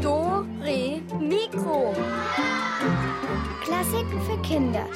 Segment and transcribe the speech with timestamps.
[0.00, 1.92] Do, Re, Mikro.
[3.64, 4.86] Klassiken für Kinder.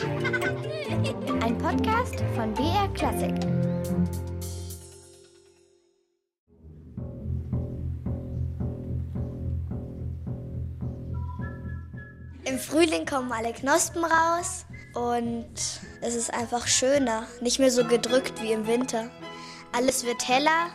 [1.42, 3.34] Ein Podcast von BR Klassik.
[12.44, 14.64] Im Frühling kommen alle Knospen raus
[14.94, 15.50] und
[16.02, 19.10] es ist einfach schöner, nicht mehr so gedrückt wie im Winter.
[19.72, 20.70] Alles wird heller.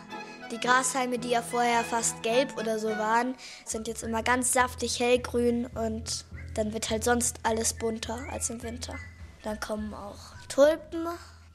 [0.51, 3.35] Die Grashalme, die ja vorher fast gelb oder so waren,
[3.65, 8.63] sind jetzt immer ganz saftig hellgrün und dann wird halt sonst alles bunter als im
[8.63, 8.95] Winter.
[9.43, 10.17] Dann kommen auch
[10.47, 11.07] Tulpen,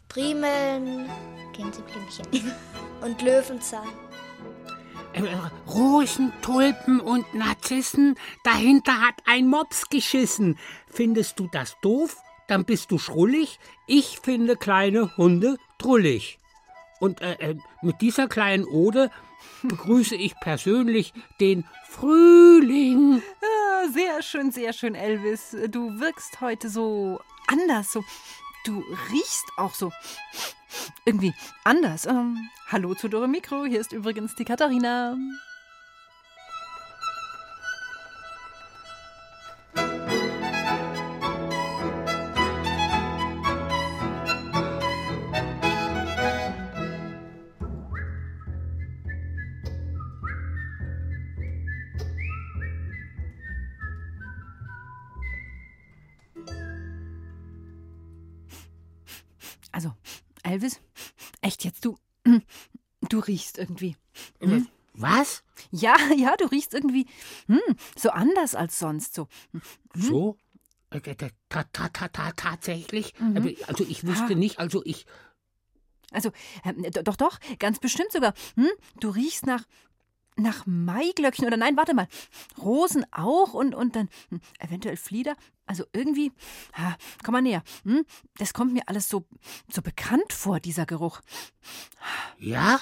[0.09, 1.11] Primeln,
[1.57, 2.27] Gänseblümchen
[3.01, 3.89] und Löwenzahn.
[5.13, 5.23] Äh,
[5.69, 10.57] Rosen, Tulpen und Narzissen, dahinter hat ein Mops geschissen.
[10.89, 12.17] Findest du das doof?
[12.47, 13.59] Dann bist du schrullig.
[13.89, 16.39] Ich finde kleine Hunde drullig.
[17.01, 19.11] Und äh, äh, mit dieser kleinen Ode
[19.63, 23.23] begrüße ich persönlich den Frühling.
[23.43, 25.57] Ah, sehr schön, sehr schön, Elvis.
[25.69, 28.03] Du wirkst heute so anders, so.
[28.65, 28.83] Du
[29.13, 29.93] riechst auch so
[31.05, 32.07] irgendwie anders.
[32.07, 35.17] Ähm, hallo zu Dore Mikro, hier ist übrigens die Katharina.
[60.45, 60.81] Elvis,
[61.41, 61.97] echt jetzt, du.
[63.09, 63.97] Du riechst irgendwie.
[64.41, 64.69] Hm?
[64.95, 65.43] Was?
[65.71, 67.07] Ja, ja, du riechst irgendwie
[67.47, 67.61] hm,
[67.97, 69.15] so anders als sonst.
[69.15, 69.29] So.
[69.95, 70.37] So?
[70.91, 73.13] Äh, ta- ta- ta- ta- ta- Tatsächlich?
[73.19, 73.57] Mhm.
[73.67, 74.37] Also ich wusste Ah.
[74.37, 75.07] nicht, also ich.
[76.13, 76.31] Also,
[76.93, 78.35] do- doch, doch, ganz bestimmt sogar.
[78.55, 78.71] Hm?
[79.01, 79.65] Du riechst nach,
[80.37, 82.07] nach Maiglöckchen oder nein, warte mal.
[82.59, 85.35] Rosen auch und, und dann hm, eventuell Flieder.
[85.67, 86.33] Also irgendwie,
[86.75, 87.63] ha, komm mal näher.
[87.85, 88.05] Hm?
[88.39, 89.27] Das kommt mir alles so,
[89.69, 91.21] so bekannt vor, dieser Geruch.
[92.39, 92.81] Ja?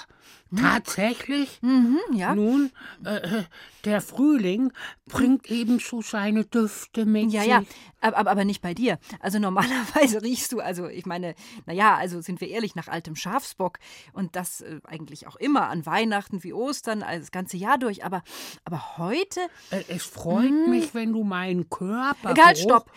[0.55, 1.59] Tatsächlich?
[1.61, 2.35] Mhm, ja.
[2.35, 2.71] Nun,
[3.03, 3.43] äh,
[3.85, 4.71] der Frühling
[5.07, 7.49] bringt ebenso seine Düfte mit Ja, sich.
[7.49, 7.63] ja,
[8.01, 8.99] aber, aber, nicht bei dir.
[9.19, 11.33] Also normalerweise riechst du, also ich meine,
[11.65, 13.79] naja, also sind wir ehrlich, nach altem Schafsbock
[14.13, 18.05] und das äh, eigentlich auch immer an Weihnachten wie Ostern, also das ganze Jahr durch.
[18.05, 18.21] Aber,
[18.63, 19.39] aber heute,
[19.71, 22.35] Äh, Es freut mich, wenn du meinen Körper.
[22.43, 22.91] halt, stopp,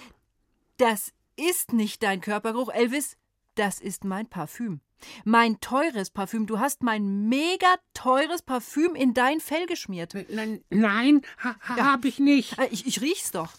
[0.77, 3.17] das ist nicht dein Körpergeruch, Elvis,
[3.55, 4.81] das ist mein Parfüm.
[5.25, 6.47] Mein teures Parfüm.
[6.47, 10.15] Du hast mein mega teures Parfüm in dein Fell geschmiert.
[10.31, 12.59] Nein, nein ha, ha, hab ich nicht.
[12.59, 13.53] Äh, Ich, ich riech's doch.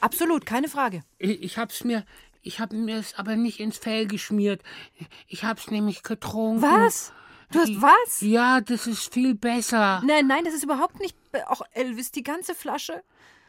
[0.00, 1.02] Absolut, keine Frage.
[1.18, 2.04] Ich, ich hab's mir.
[2.42, 4.62] Ich hab mir es aber nicht ins Fell geschmiert.
[5.26, 6.62] Ich hab's nämlich getrunken.
[6.62, 7.12] Was?
[7.52, 8.20] Du hast was?
[8.20, 10.02] Ja, das ist viel besser.
[10.04, 11.16] Nein, nein, das ist überhaupt nicht.
[11.46, 13.02] Auch Elvis, die ganze Flasche.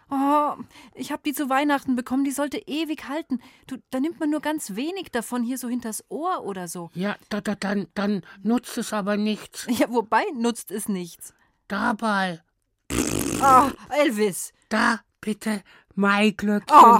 [0.09, 0.53] Oh,
[0.93, 3.41] ich habe die zu Weihnachten bekommen, die sollte ewig halten.
[3.67, 6.89] Du, da nimmt man nur ganz wenig davon hier so hinters Ohr oder so.
[6.93, 9.67] Ja, da, da, dann, dann nutzt es aber nichts.
[9.69, 11.33] Ja, wobei nutzt es nichts.
[11.67, 12.41] Dabei,
[13.41, 14.53] Oh, Elvis.
[14.69, 15.61] da bitte
[15.95, 16.77] Maiglöckchen.
[16.77, 16.99] Oh,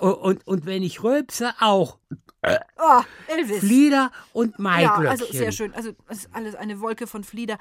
[0.00, 1.98] Und, und, und wenn ich rülpse, auch
[2.42, 3.58] oh, Elvis.
[3.58, 5.06] Flieder und ja, Maiglöckchen.
[5.08, 5.74] also sehr schön.
[5.74, 7.58] Also es ist alles eine Wolke von Flieder.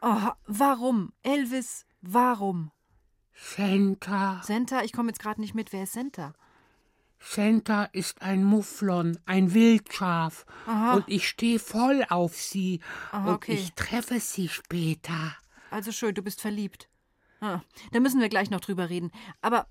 [0.00, 1.12] Oh, warum?
[1.22, 2.70] Elvis, warum?
[3.34, 4.40] Senta.
[4.44, 5.72] Senta, ich komme jetzt gerade nicht mit.
[5.72, 6.34] Wer ist Senta?
[7.18, 10.44] Senta ist ein Mufflon, ein Wildschaf.
[10.66, 10.94] Aha.
[10.94, 12.80] Und ich stehe voll auf sie.
[13.12, 13.54] Aha, und okay.
[13.54, 15.36] ich treffe sie später.
[15.70, 16.88] Also schön, du bist verliebt.
[17.40, 17.60] Ah,
[17.90, 19.10] da müssen wir gleich noch drüber reden.
[19.40, 19.66] Aber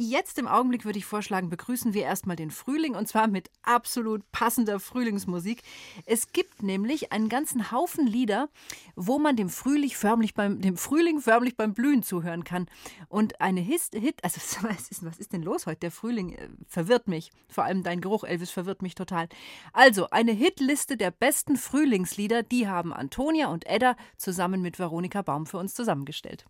[0.00, 4.22] jetzt im Augenblick würde ich vorschlagen, begrüßen wir erstmal den Frühling und zwar mit absolut
[4.32, 5.62] passender Frühlingsmusik.
[6.06, 8.48] Es gibt nämlich einen ganzen Haufen Lieder,
[8.96, 12.66] wo man dem Frühling förmlich beim, dem Frühling förmlich beim Blühen zuhören kann.
[13.08, 15.80] Und eine His, Hit, also was ist, was ist denn los heute?
[15.80, 17.30] Der Frühling äh, verwirrt mich.
[17.48, 19.28] Vor allem dein Geruch, Elvis, verwirrt mich total.
[19.72, 25.46] Also, eine Hitliste der besten Frühlingslieder, die haben Antonia und Edda zusammen mit Veronika Baum
[25.46, 26.46] für uns zusammengestellt.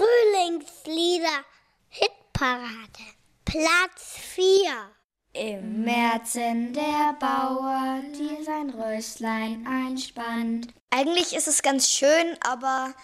[0.00, 1.44] Frühlingslieder
[1.88, 3.04] Hitparade.
[3.44, 4.46] Platz 4.
[5.34, 10.68] Im Märzen der Bauer, die sein Röslein einspannt.
[10.88, 12.94] Eigentlich ist es ganz schön, aber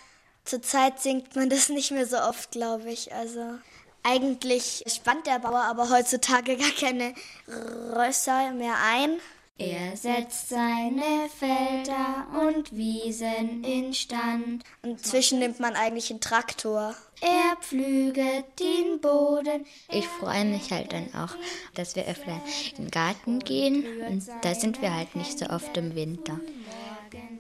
[0.47, 3.13] zurzeit singt man das nicht mehr so oft, glaube ich.
[3.13, 3.59] Also
[4.03, 7.13] eigentlich spannt der Bauer aber heutzutage gar keine
[7.47, 9.21] Rösser mehr ein.
[9.59, 14.63] Er setzt seine Felder und Wiesen instand.
[14.83, 16.95] Und zwischen nimmt man eigentlich einen Traktor.
[17.23, 19.65] Er pflüget den Boden.
[19.89, 21.35] Ich freue mich halt dann auch,
[21.75, 22.39] dass wir öfter
[22.77, 23.87] in den Garten gehen.
[24.07, 26.39] Und da sind wir halt nicht so oft im Winter.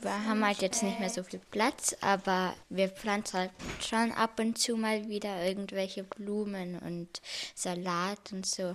[0.00, 3.50] Wir haben halt jetzt nicht mehr so viel Platz, aber wir pflanzen halt
[3.86, 7.20] schon ab und zu mal wieder irgendwelche Blumen und
[7.54, 8.74] Salat und so.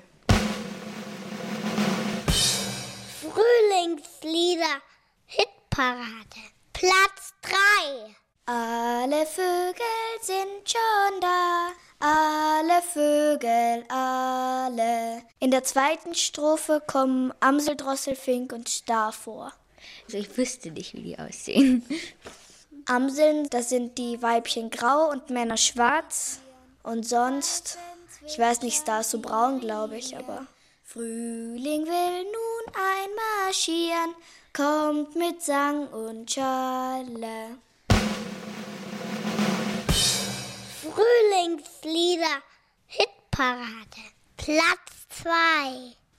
[3.34, 4.82] Frühlingslieder
[5.26, 6.42] Hitparade.
[6.74, 8.16] Platz 3.
[8.46, 11.70] Alle Vögel sind schon da,
[12.00, 15.22] alle Vögel, alle.
[15.40, 19.54] In der zweiten Strophe kommen Amsel, Drossel, Fink und Star vor.
[20.06, 21.86] Also ich wüsste nicht, wie die aussehen.
[22.86, 26.40] Amseln, das sind die Weibchen grau und Männer schwarz.
[26.84, 27.78] Und sonst,
[28.28, 30.48] ich weiß nicht, Star ist so braun, glaube ich, aber.
[30.94, 34.14] Frühling will nun einmarschieren,
[34.52, 37.60] kommt mit Sang und Schale.
[40.82, 42.42] Frühlingslieder
[42.88, 44.02] Hitparade.
[44.36, 45.32] Platz 2.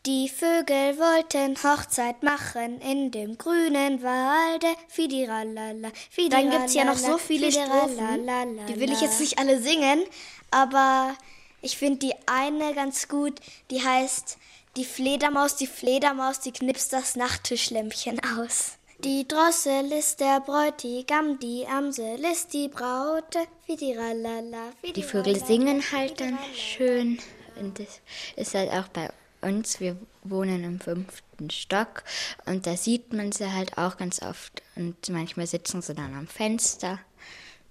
[0.07, 4.69] Die Vögel wollten Hochzeit machen in dem grünen Walde.
[4.89, 5.93] Fidiralala,
[6.31, 8.27] Dann gibt's ja noch so viele Strophen,
[8.69, 10.03] die will ich jetzt nicht alle singen,
[10.51, 11.15] aber
[11.61, 13.39] ich finde die eine ganz gut,
[13.71, 14.39] die heißt
[14.77, 18.79] Die Fledermaus, die Fledermaus, die knipst das Nachttischlämpchen aus.
[19.05, 23.41] Die Drossel ist der Bräutigam, die Amsel ist die Braute.
[23.67, 27.19] Fidiralala, Die Vögel singen halt dann schön
[27.61, 28.01] und das
[28.37, 29.11] ist halt auch bei
[29.43, 29.79] uns.
[29.79, 32.05] Wir wohnen im fünften Stock
[32.47, 36.29] und da sieht man sie halt auch ganz oft und manchmal sitzen sie dann am
[36.29, 36.99] Fenster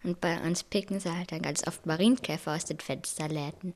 [0.03, 3.73] und bei uns picken sie halt dann ganz oft Marienkäfer aus den Fensterläden.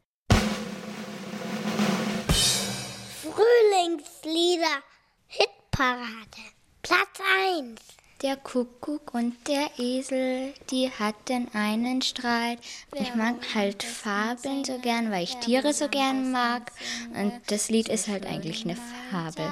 [3.96, 4.84] Frühlingslieder
[5.28, 6.42] Hitparade.
[6.82, 7.80] Platz 1.
[8.22, 12.60] Der Kuckuck und der Esel, die hatten einen Streit.
[12.94, 16.72] Ich mag halt Fabeln so gern, weil ich Tiere so gern mag.
[17.14, 18.78] Und das Lied ist halt eigentlich eine
[19.12, 19.52] Fabel.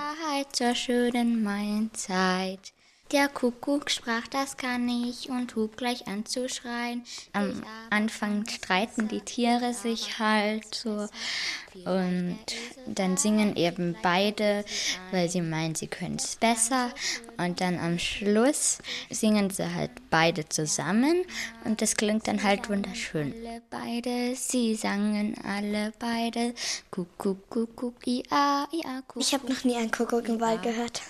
[0.51, 2.74] Zur schönen Mainzeit.
[3.13, 7.04] Der Kuckuck sprach, das kann ich und hub gleich an zu schreien.
[7.31, 7.62] Am
[7.92, 11.07] Anfang streiten die Tiere sich halt so
[11.86, 12.39] und
[12.88, 14.65] dann singen eben beide,
[15.12, 16.89] weil sie meinen, sie können es besser.
[17.38, 18.80] Und dann am Schluss
[19.12, 21.24] singen sie halt beide zusammen
[21.65, 23.31] und das klingt dann halt wunderschön.
[23.31, 26.56] Alle beide, sie sangen alle beide.
[26.89, 29.21] Kuckuck, Kuckuck, ia, ia, Kuckuck.
[29.21, 31.04] Ich habe noch nie einen Kuckuck im Wald gehört.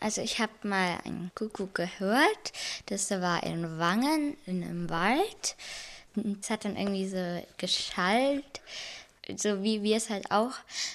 [0.00, 2.52] Also ich habe mal einen Kuckuck gehört.
[2.86, 5.56] Das war in Wangen in einem Wald.
[6.40, 8.60] Es hat dann irgendwie so geschallt,
[9.36, 10.54] so wie wir es halt auch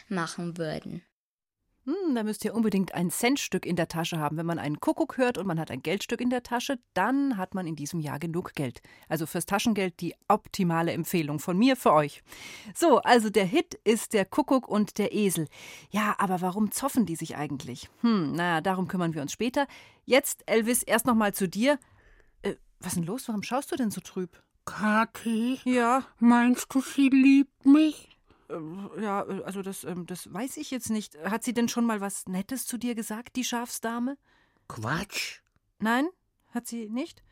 [0.09, 1.03] machen würden.
[1.86, 4.38] Hm, da müsst ihr unbedingt ein Centstück in der Tasche haben.
[4.38, 7.56] Wenn man einen Kuckuck hört und man hat ein Geldstück in der Tasche, dann hat
[7.56, 8.81] man in diesem Jahr genug Geld.
[9.10, 12.22] Also fürs Taschengeld die optimale Empfehlung von mir für euch.
[12.75, 15.48] So, also der Hit ist der Kuckuck und der Esel.
[15.89, 17.89] Ja, aber warum zoffen die sich eigentlich?
[18.01, 19.66] Hm, naja, darum kümmern wir uns später.
[20.06, 21.80] Jetzt, Elvis, erst noch mal zu dir.
[22.44, 23.28] Äh, was ist denn los?
[23.28, 24.42] Warum schaust du denn so trüb?
[24.66, 28.10] Kathi, Ja, meinst du, sie liebt mich?
[28.51, 31.18] Äh, ja, äh, also das, ähm, das weiß ich jetzt nicht.
[31.24, 34.18] Hat sie denn schon mal was Nettes zu dir gesagt, die Schafsdame?
[34.68, 35.42] Quatsch.
[35.80, 36.07] Nein,
[36.50, 37.24] hat sie nicht?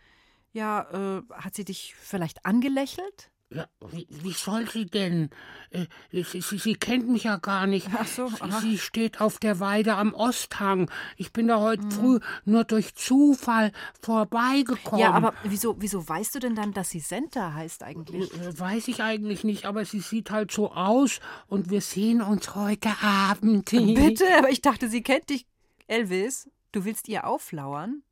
[0.52, 3.32] Ja, äh, hat sie dich vielleicht angelächelt?
[3.52, 5.32] Ja, wie, wie soll sie denn?
[5.72, 7.88] Äh, sie, sie, sie kennt mich ja gar nicht.
[7.98, 8.62] Ach so, aha.
[8.62, 10.92] Sie steht auf der Weide am Osthang.
[11.18, 11.92] Ich bin da heute Mhm.
[11.92, 13.72] früh nur durch Zufall
[14.04, 15.00] vorbeigekommen.
[15.00, 18.32] Ja, aber wieso, wieso weißt du denn dann, dass sie Senta heißt eigentlich?
[18.36, 22.54] Äh, Weiß ich eigentlich nicht, aber sie sieht halt so aus und wir sehen uns
[22.54, 23.66] heute Abend.
[23.72, 25.48] Bitte, aber ich dachte, sie kennt dich.
[25.88, 28.04] Elvis, du willst ihr auflauern?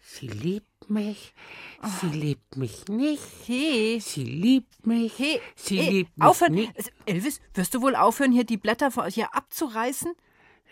[0.00, 1.32] Sie liebt mich.
[2.00, 3.22] Sie liebt mich nicht.
[3.46, 5.18] Hey, Sie liebt mich.
[5.18, 6.54] hey, Sie hey, liebt mich aufhören.
[6.54, 6.76] nicht.
[6.76, 10.12] Also, Elvis, wirst du wohl aufhören, hier die Blätter von hier abzureißen?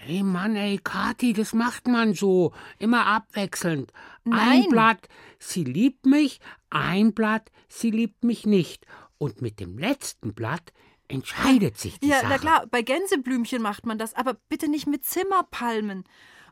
[0.00, 2.52] Hey Mann, ey, Kathi, das macht man so.
[2.78, 3.92] Immer abwechselnd.
[4.24, 4.64] Nein.
[4.64, 5.08] Ein Blatt,
[5.40, 6.38] sie liebt mich,
[6.70, 8.86] ein Blatt, sie liebt mich nicht.
[9.18, 10.72] Und mit dem letzten Blatt
[11.08, 12.28] entscheidet sich die Ja, Sache.
[12.28, 16.04] na klar, bei Gänseblümchen macht man das, aber bitte nicht mit Zimmerpalmen.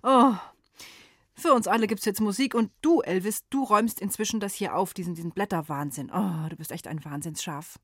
[0.03, 0.33] Oh.
[1.39, 4.95] Für uns alle gibt's jetzt Musik und du, Elvis, du räumst inzwischen das hier auf,
[4.95, 6.11] diesen, diesen Blätterwahnsinn.
[6.11, 7.79] Oh, du bist echt ein Wahnsinnsschaf.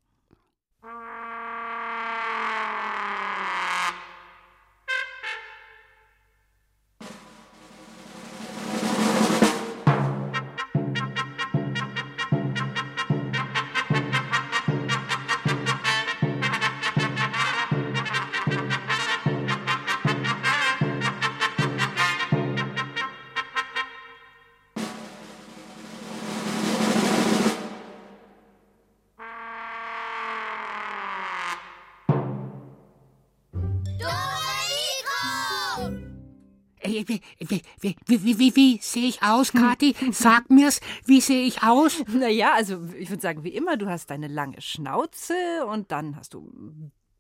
[38.13, 39.95] Wie, wie, wie, wie, sehe ich aus, Kathi?
[40.13, 42.05] Sag mir's, wie sehe ich aus?
[42.09, 45.35] Naja, also ich würde sagen, wie immer, du hast deine lange Schnauze
[45.67, 46.51] und dann hast du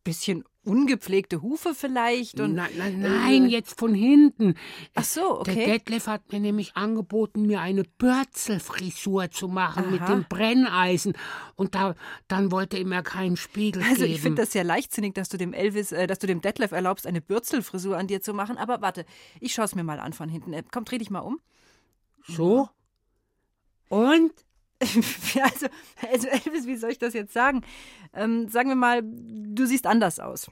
[0.04, 4.54] bisschen ungepflegte Hufe vielleicht und nein, nein, nein, jetzt von hinten.
[4.94, 5.54] Ach so, okay.
[5.54, 9.90] Der Detlef hat mir nämlich angeboten, mir eine Bürzelfrisur zu machen Aha.
[9.90, 11.14] mit dem Brenneisen.
[11.56, 11.96] Und da,
[12.28, 14.12] dann wollte er mir keinen Spiegel Also geben.
[14.12, 17.08] ich finde das sehr leichtsinnig, dass du dem Elvis, äh, dass du dem Detlef erlaubst,
[17.08, 18.56] eine Bürzelfrisur an dir zu machen.
[18.56, 19.04] Aber warte,
[19.40, 20.52] ich schaue es mir mal an von hinten.
[20.52, 21.40] Äh, Komm, dreh dich mal um.
[22.28, 22.68] So?
[23.88, 24.32] Und?
[25.42, 25.66] Also,
[26.10, 27.62] also Elvis, wie soll ich das jetzt sagen?
[28.14, 30.50] Ähm, sagen wir mal, du siehst anders aus.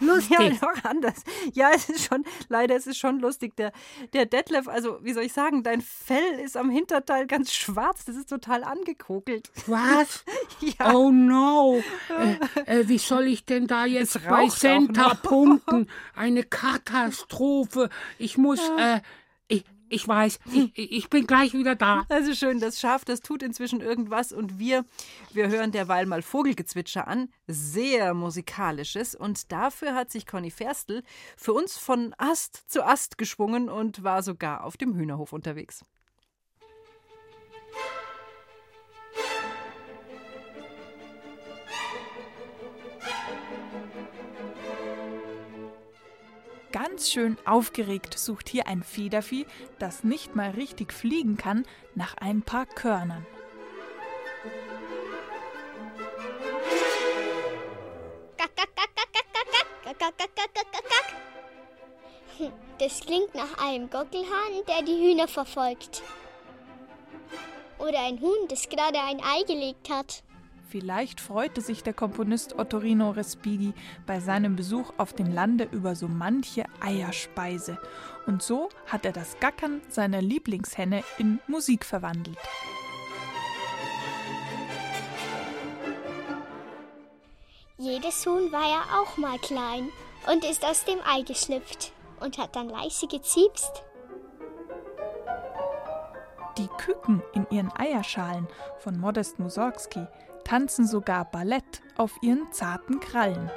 [0.00, 0.38] Lustig.
[0.38, 1.22] Ja, doch anders.
[1.52, 3.56] Ja, es ist schon, leider ist es schon lustig.
[3.56, 3.72] Der,
[4.12, 8.04] der Detlef, also wie soll ich sagen, dein Fell ist am Hinterteil ganz schwarz.
[8.04, 9.50] Das ist total angekokelt.
[9.66, 10.24] Was?
[10.78, 10.94] Ja.
[10.94, 11.82] Oh no.
[12.08, 12.36] Äh,
[12.80, 15.88] äh, wie soll ich denn da jetzt bei Center punkten?
[16.14, 17.88] Eine Katastrophe.
[18.16, 19.00] Ich muss, äh,
[19.48, 22.04] ich, ich weiß, ich, ich bin gleich wieder da.
[22.08, 24.84] Also schön, das Schaf, das tut inzwischen irgendwas und wir,
[25.32, 27.28] wir hören derweil mal Vogelgezwitscher an.
[27.46, 31.02] Sehr musikalisches und dafür hat sich Conny Ferstl
[31.36, 35.84] für uns von Ast zu Ast geschwungen und war sogar auf dem Hühnerhof unterwegs.
[46.72, 49.46] Ganz schön aufgeregt sucht hier ein Federvieh,
[49.78, 53.26] das nicht mal richtig fliegen kann, nach ein paar Körnern.
[62.78, 66.02] Das klingt nach einem Gockelhahn, der die Hühner verfolgt.
[67.78, 70.22] Oder ein Huhn, das gerade ein Ei gelegt hat.
[70.72, 73.74] Vielleicht freute sich der Komponist Ottorino Respighi
[74.06, 77.76] bei seinem Besuch auf dem Lande über so manche Eierspeise.
[78.26, 82.38] Und so hat er das Gackern seiner Lieblingshenne in Musik verwandelt.
[87.76, 89.90] Jedes Huhn war ja auch mal klein
[90.32, 93.84] und ist aus dem Ei geschlüpft und hat dann leise geziepst.
[96.56, 98.48] Die Küken in ihren Eierschalen
[98.78, 100.06] von Modest Mussorgsky
[100.44, 103.50] tanzen sogar Ballett auf ihren zarten Krallen.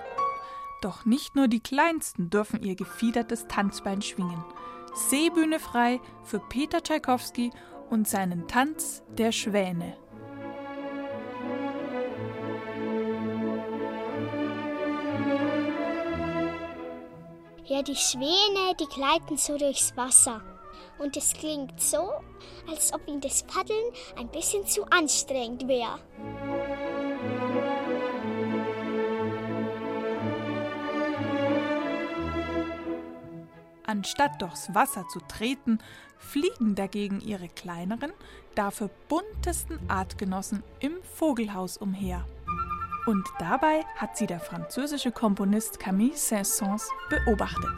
[0.81, 4.43] Doch nicht nur die Kleinsten dürfen ihr gefiedertes Tanzbein schwingen.
[4.93, 7.51] Seebühne frei für Peter Tschaikowski
[7.89, 9.97] und seinen Tanz der Schwäne.
[17.65, 20.41] Ja, die Schwäne, die gleiten so durchs Wasser.
[20.99, 22.11] Und es klingt so,
[22.69, 25.99] als ob ihnen das Paddeln ein bisschen zu anstrengend wäre.
[33.87, 35.79] Anstatt durchs Wasser zu treten,
[36.17, 38.11] fliegen dagegen ihre kleineren,
[38.55, 42.25] dafür buntesten Artgenossen im Vogelhaus umher.
[43.05, 47.77] Und dabei hat sie der französische Komponist Camille Saint-Saëns beobachtet.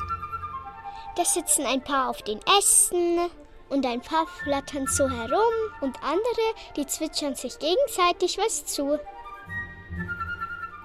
[1.18, 3.20] Da sitzen ein paar auf den Ästen
[3.70, 8.98] und ein paar flattern so herum und andere, die zwitschern sich gegenseitig was zu.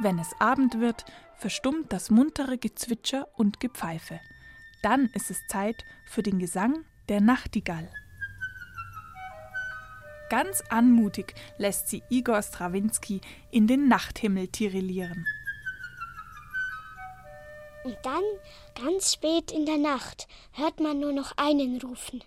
[0.01, 1.05] Wenn es Abend wird,
[1.37, 4.19] verstummt das muntere Gezwitscher und Gepfeife.
[4.83, 7.89] Dann ist es Zeit für den Gesang der Nachtigall.
[10.29, 13.21] Ganz anmutig lässt sie Igor Strawinski
[13.51, 15.27] in den Nachthimmel tirillieren.
[17.85, 18.23] Und dann,
[18.75, 22.23] ganz spät in der Nacht, hört man nur noch einen rufen.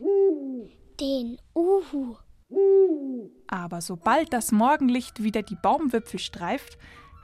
[1.00, 2.18] Den Uhu.
[3.48, 6.78] Aber sobald das Morgenlicht wieder die Baumwipfel streift,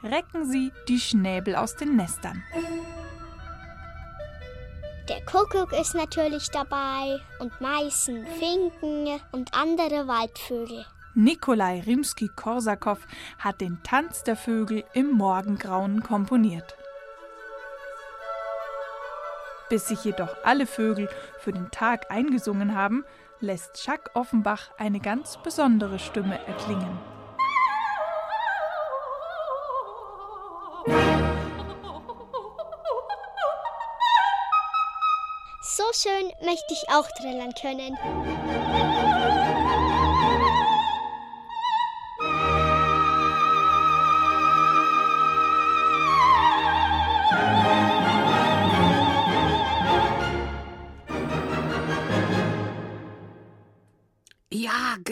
[0.04, 2.44] recken sie die Schnäbel aus den Nestern.
[5.12, 10.86] Der Kuckuck ist natürlich dabei und Meißen, Finken und andere Waldvögel.
[11.16, 12.98] Nikolai Rimski-Korsakow
[13.38, 16.78] hat den Tanz der Vögel im Morgengrauen komponiert.
[19.68, 23.04] Bis sich jedoch alle Vögel für den Tag eingesungen haben,
[23.42, 27.11] lässt Jacques Offenbach eine ganz besondere Stimme erklingen.
[35.94, 37.98] Schön möchte ich auch trällern können.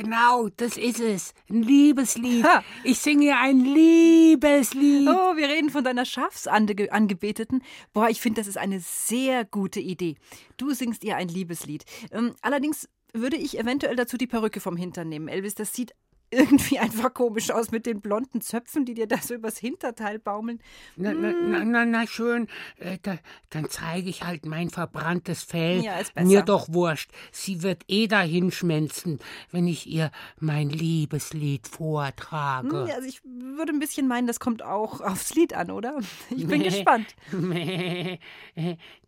[0.01, 1.33] Genau, das ist es.
[1.49, 2.43] Ein Liebeslied.
[2.43, 2.63] Ha.
[2.83, 5.07] Ich singe ein Liebeslied.
[5.07, 7.61] Oh, wir reden von deiner Schafsangebeteten.
[7.93, 10.15] Boah, ich finde, das ist eine sehr gute Idee.
[10.57, 11.85] Du singst ihr ein Liebeslied.
[12.11, 15.27] Ähm, allerdings würde ich eventuell dazu die Perücke vom Hintern nehmen.
[15.27, 15.93] Elvis, das sieht
[16.31, 20.59] irgendwie einfach komisch aus mit den blonden Zöpfen, die dir da so übers Hinterteil baumeln.
[20.95, 23.17] Na, na, na, na, na schön, äh, da,
[23.49, 25.83] dann zeige ich halt mein verbranntes Fell.
[25.83, 26.27] Ja, ist besser.
[26.27, 27.11] Mir doch wurscht.
[27.31, 29.19] Sie wird eh dahin schmelzen,
[29.51, 32.85] wenn ich ihr mein Liebeslied vortrage.
[32.85, 35.99] Hm, also ich würde ein bisschen meinen, das kommt auch aufs Lied an, oder?
[36.29, 37.15] Ich bin gespannt.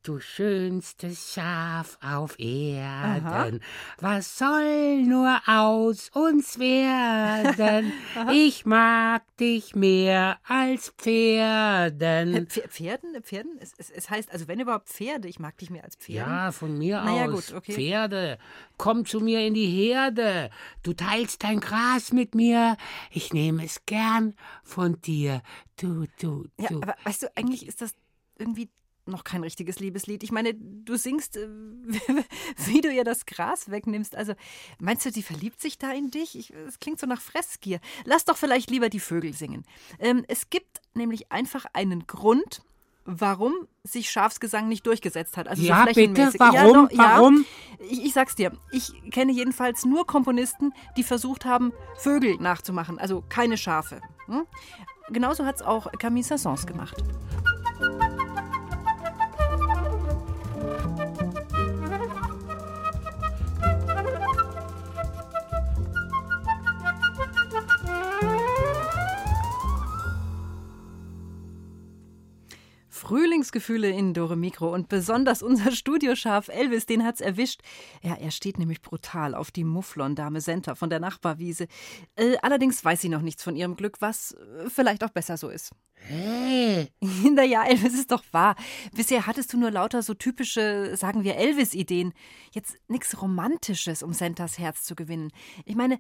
[0.04, 3.50] du schönstes Schaf auf Erden, Aha.
[4.00, 7.11] was soll nur aus uns werden?
[8.32, 12.48] Ich mag dich mehr als Pferden.
[12.48, 13.24] Pferden?
[13.24, 13.58] Pferden?
[13.60, 16.30] Es, es, es, heißt, also wenn überhaupt Pferde, ich mag dich mehr als Pferde.
[16.30, 17.48] Ja, von mir naja, aus.
[17.48, 17.74] Gut, okay.
[17.74, 18.38] Pferde,
[18.78, 20.50] komm zu mir in die Herde.
[20.84, 22.78] Du teilst dein Gras mit mir,
[23.10, 25.42] ich nehme es gern von dir.
[25.78, 26.64] Du, du, du.
[26.64, 27.94] Ja, aber weißt du, eigentlich ist das
[28.38, 28.70] irgendwie
[29.06, 30.24] noch kein richtiges Liebeslied.
[30.24, 31.48] Ich meine, du singst, äh,
[32.66, 34.16] wie du ihr das Gras wegnimmst.
[34.16, 34.34] Also,
[34.80, 36.54] meinst du, die verliebt sich da in dich?
[36.68, 37.80] Es klingt so nach Fressgier.
[38.06, 39.66] Lass doch vielleicht lieber die Vögel singen.
[40.00, 42.62] Ähm, es gibt nämlich einfach einen Grund,
[43.06, 43.54] warum
[43.84, 45.48] sich Schafsgesang nicht durchgesetzt hat.
[45.48, 46.54] Also ja, so bitte, warum?
[46.56, 47.46] Ja, doch, warum?
[47.80, 53.00] Ja, ich, ich, sag's dir, ich kenne jedenfalls nur Komponisten, die versucht haben, Vögel nachzumachen,
[53.00, 54.02] also keine Schafe.
[54.28, 54.46] Hm?
[55.10, 57.04] Genauso hat's auch Camille Saint-Saëns gemacht.
[73.52, 77.62] Frühlingsgefühle in Dore Mikro und besonders unser Studioschaf Elvis, den hat's erwischt.
[78.02, 81.68] Ja, er steht nämlich brutal auf die Mufflon-Dame Senta von der Nachbarwiese.
[82.16, 85.50] Äh, allerdings weiß sie noch nichts von ihrem Glück, was äh, vielleicht auch besser so
[85.50, 85.72] ist.
[85.96, 86.90] Hey.
[87.32, 88.56] Naja, Elvis ist doch wahr.
[88.96, 92.14] Bisher hattest du nur lauter so typische, sagen wir, Elvis-Ideen.
[92.54, 95.32] Jetzt nichts Romantisches, um Sentas Herz zu gewinnen.
[95.66, 96.00] Ich meine,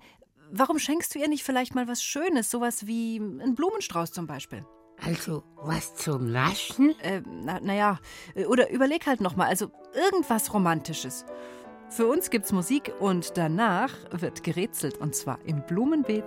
[0.51, 4.65] warum schenkst du ihr nicht vielleicht mal was Schönes, sowas wie einen Blumenstrauß zum Beispiel?
[5.03, 6.95] Also was zum Naschen?
[7.01, 7.99] Äh, naja,
[8.35, 11.25] na äh, oder überleg halt nochmal, also irgendwas Romantisches.
[11.89, 16.23] Für uns gibt's Musik und danach wird gerätselt und zwar im Blumenbeet.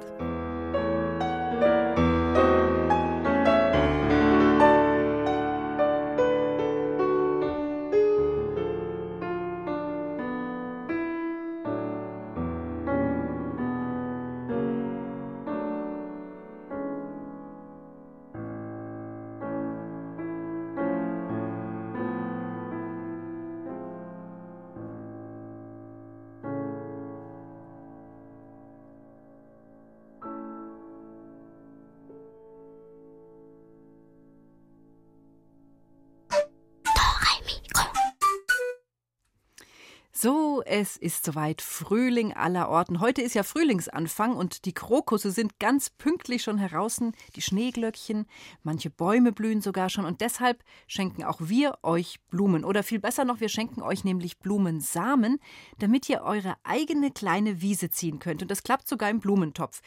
[40.25, 43.01] So, es ist soweit Frühling aller Orten.
[43.01, 46.99] Heute ist ja Frühlingsanfang und die Krokusse sind ganz pünktlich schon heraus,
[47.37, 48.25] die Schneeglöckchen,
[48.63, 53.27] manche Bäume blühen sogar schon und deshalb schenken auch wir euch Blumen oder viel besser
[53.27, 55.41] noch, wir schenken euch nämlich Blumensamen,
[55.79, 59.83] damit ihr eure eigene kleine Wiese ziehen könnt und das klappt sogar im Blumentopf.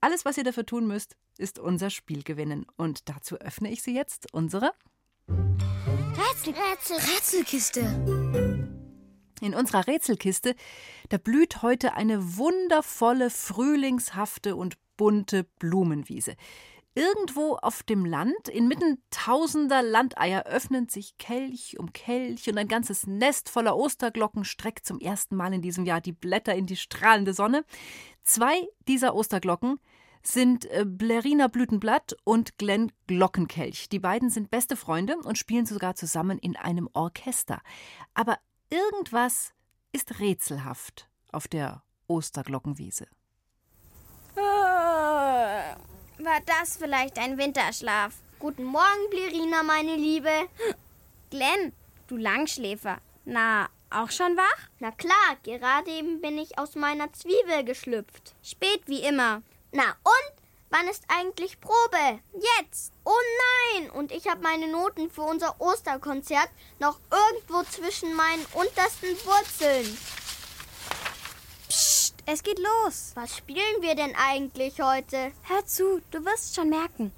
[0.00, 3.94] Alles, was ihr dafür tun müsst, ist unser Spiel gewinnen und dazu öffne ich sie
[3.94, 4.72] jetzt unsere
[5.28, 8.53] Rätsel, Rätsel, Rätselkiste.
[9.44, 10.54] In unserer Rätselkiste,
[11.10, 16.34] da blüht heute eine wundervolle, frühlingshafte und bunte Blumenwiese.
[16.94, 23.06] Irgendwo auf dem Land, inmitten tausender Landeier, öffnen sich Kelch um Kelch und ein ganzes
[23.06, 27.34] Nest voller Osterglocken streckt zum ersten Mal in diesem Jahr die Blätter in die strahlende
[27.34, 27.66] Sonne.
[28.22, 29.78] Zwei dieser Osterglocken
[30.22, 33.90] sind äh, Blerina Blütenblatt und Glenn Glockenkelch.
[33.90, 37.60] Die beiden sind beste Freunde und spielen sogar zusammen in einem Orchester.
[38.14, 38.38] Aber
[38.74, 39.52] Irgendwas
[39.92, 43.06] ist rätselhaft auf der Osterglockenwiese.
[44.34, 48.16] Oh, war das vielleicht ein Winterschlaf?
[48.40, 50.48] Guten Morgen, Blerina, meine Liebe.
[51.30, 51.72] Glenn,
[52.08, 52.98] du Langschläfer.
[53.24, 54.68] Na, auch schon wach?
[54.80, 58.34] Na klar, gerade eben bin ich aus meiner Zwiebel geschlüpft.
[58.42, 59.42] Spät wie immer.
[59.70, 60.43] Na und?
[60.76, 62.18] Wann ist eigentlich Probe?
[62.32, 62.92] Jetzt!
[63.04, 63.12] Oh
[63.78, 63.90] nein!
[63.90, 66.48] Und ich habe meine Noten für unser Osterkonzert
[66.80, 69.96] noch irgendwo zwischen meinen untersten Wurzeln.
[71.68, 73.12] Psst, es geht los.
[73.14, 75.30] Was spielen wir denn eigentlich heute?
[75.44, 77.12] Hör zu, du wirst schon merken.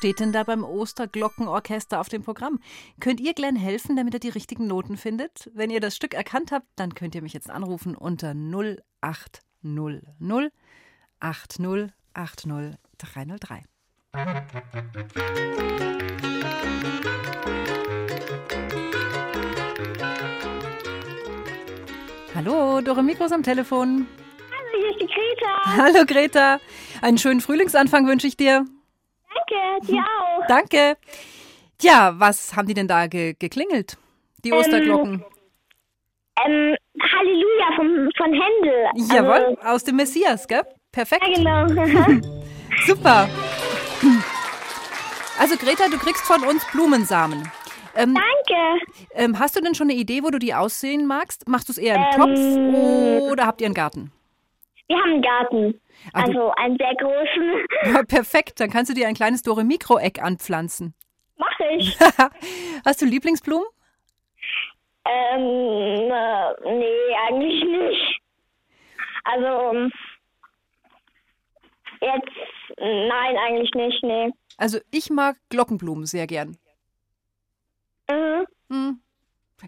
[0.00, 2.58] Steht denn da beim Osterglockenorchester auf dem Programm?
[3.00, 5.50] Könnt ihr Glenn helfen, damit er die richtigen Noten findet?
[5.52, 8.82] Wenn ihr das Stück erkannt habt, dann könnt ihr mich jetzt anrufen unter 0800
[11.20, 13.62] 80 80 303.
[22.34, 24.06] Hallo, Dore Mikros am Telefon.
[24.50, 25.76] Hallo, hier ist die Greta.
[25.76, 26.58] Hallo Greta.
[27.02, 28.64] Einen schönen Frühlingsanfang wünsche ich dir.
[29.48, 30.46] Danke, dir auch.
[30.48, 30.96] Danke.
[31.82, 33.96] Ja, was haben die denn da ge geklingelt?
[34.44, 35.24] Die Osterglocken.
[36.46, 38.86] Ähm, Halleluja von, von Händel.
[38.94, 40.62] Also, Jawohl, aus dem Messias, gell?
[40.92, 41.26] Perfekt.
[41.38, 42.20] Ja, genau.
[42.86, 43.28] Super.
[45.38, 47.50] Also Greta, du kriegst von uns Blumensamen.
[47.96, 48.84] Ähm, Danke.
[49.14, 51.48] ähm, hast du denn schon eine Idee, wo du die aussehen magst?
[51.48, 54.12] Machst du es eher im Ähm, Topf oder habt ihr einen Garten?
[54.90, 55.72] Wir haben einen Garten.
[55.72, 55.80] Du-
[56.12, 57.66] Also einen sehr großen.
[57.94, 60.94] Ja, perfekt, dann kannst du dir ein kleines Dore Mikro-Eck anpflanzen.
[61.36, 61.96] Mach ich.
[62.84, 63.66] Hast du Lieblingsblumen?
[65.06, 68.20] ähm, äh, nee, eigentlich nicht.
[69.24, 69.92] Also, ähm,
[72.00, 74.30] jetzt, nein, eigentlich nicht, nee.
[74.56, 76.56] Also ich mag Glockenblumen sehr gern.
[78.10, 78.46] Mhm.
[78.68, 79.00] Hm.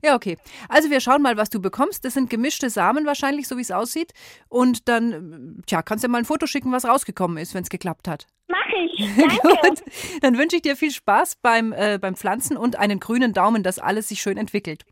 [0.03, 0.39] Ja, okay.
[0.69, 2.05] Also wir schauen mal, was du bekommst.
[2.05, 4.13] Das sind gemischte Samen wahrscheinlich, so wie es aussieht.
[4.49, 8.09] Und dann, tja, kannst du mal ein Foto schicken, was rausgekommen ist, wenn es geklappt
[8.09, 8.27] hat.
[8.49, 9.17] Mach ich.
[9.17, 9.37] Danke.
[9.43, 9.83] Gut,
[10.21, 13.79] dann wünsche ich dir viel Spaß beim, äh, beim Pflanzen und einen grünen Daumen, dass
[13.79, 14.85] alles sich schön entwickelt.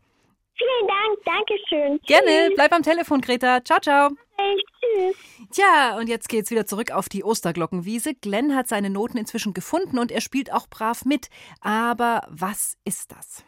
[0.57, 1.01] Vielen Dank.
[1.25, 1.99] Dankeschön.
[2.05, 2.55] Gerne, Tschüss.
[2.55, 3.63] bleib am Telefon, Greta.
[3.63, 4.09] Ciao, ciao.
[4.37, 5.15] Tschüss.
[5.51, 8.13] Tja, und jetzt geht's wieder zurück auf die Osterglockenwiese.
[8.15, 11.27] Glenn hat seine Noten inzwischen gefunden und er spielt auch brav mit.
[11.61, 13.43] Aber was ist das?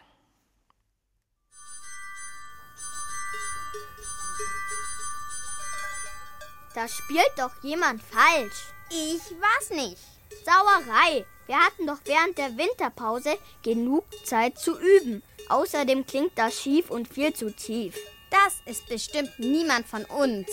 [6.76, 8.74] Da spielt doch jemand falsch.
[8.90, 9.98] Ich war's nicht.
[10.46, 11.26] Sauerei.
[11.46, 15.22] Wir hatten doch während der Winterpause genug Zeit zu üben.
[15.50, 17.96] Außerdem klingt das schief und viel zu tief.
[18.30, 20.48] Das ist bestimmt niemand von uns.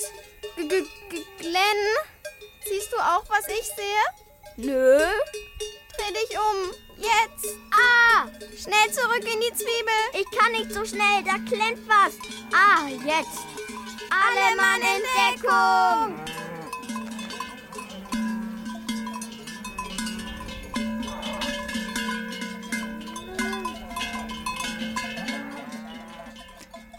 [0.57, 0.87] -G -G
[1.39, 1.83] Glenn,
[2.69, 4.05] siehst du auch, was ich sehe?
[4.57, 4.99] Nö.
[5.97, 6.71] Dreh dich um.
[6.97, 7.57] Jetzt.
[7.73, 8.29] Ah,
[8.63, 10.01] schnell zurück in die Zwiebel.
[10.13, 12.15] Ich kann nicht so schnell, da klemmt was.
[12.53, 13.60] Ah, jetzt.
[14.11, 16.31] Alle Mann in Deckung.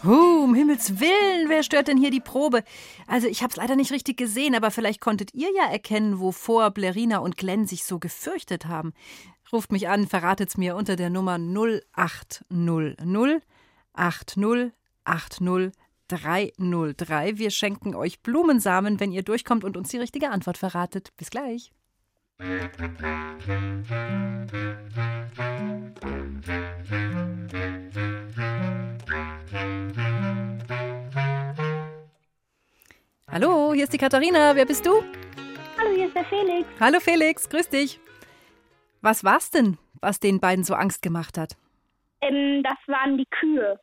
[0.04, 2.64] Huh, um Himmels Willen, wer stört denn hier die Probe?
[3.06, 7.18] Also, ich hab's leider nicht richtig gesehen, aber vielleicht konntet ihr ja erkennen, wovor Blerina
[7.18, 8.94] und Glenn sich so gefürchtet haben.
[9.52, 13.44] Ruft mich an, verratet's mir unter der Nummer 0800
[13.94, 14.72] 80
[15.04, 15.72] 80
[16.12, 17.38] 303.
[17.38, 21.10] Wir schenken euch Blumensamen, wenn ihr durchkommt und uns die richtige Antwort verratet.
[21.16, 21.72] Bis gleich.
[33.30, 34.54] Hallo, hier ist die Katharina.
[34.54, 35.02] Wer bist du?
[35.78, 36.68] Hallo, hier ist der Felix.
[36.78, 37.98] Hallo Felix, grüß dich.
[39.00, 41.56] Was war's denn, was den beiden so Angst gemacht hat?
[42.20, 43.80] Ähm, das waren die Kühe.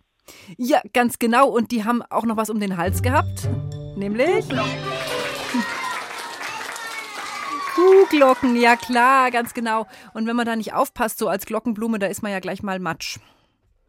[0.57, 1.49] Ja, ganz genau.
[1.49, 3.47] Und die haben auch noch was um den Hals gehabt.
[3.95, 4.45] Nämlich.
[7.75, 9.87] Kuhglocken, ja klar, ganz genau.
[10.13, 12.79] Und wenn man da nicht aufpasst, so als Glockenblume, da ist man ja gleich mal
[12.79, 13.19] Matsch.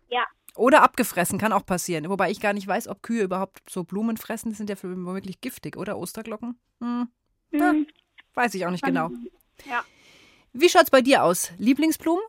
[0.08, 0.24] Ja.
[0.56, 2.08] Oder abgefressen, kann auch passieren.
[2.08, 4.50] Wobei ich gar nicht weiß, ob Kühe überhaupt so Blumen fressen.
[4.50, 5.98] Die sind ja für womöglich giftig, oder?
[5.98, 6.58] Osterglocken?
[6.80, 7.08] Hm.
[7.50, 7.86] Mhm.
[8.34, 9.10] weiß ich auch nicht genau.
[9.68, 9.82] Ja.
[10.52, 11.52] Wie schaut's bei dir aus?
[11.58, 12.22] Lieblingsblumen?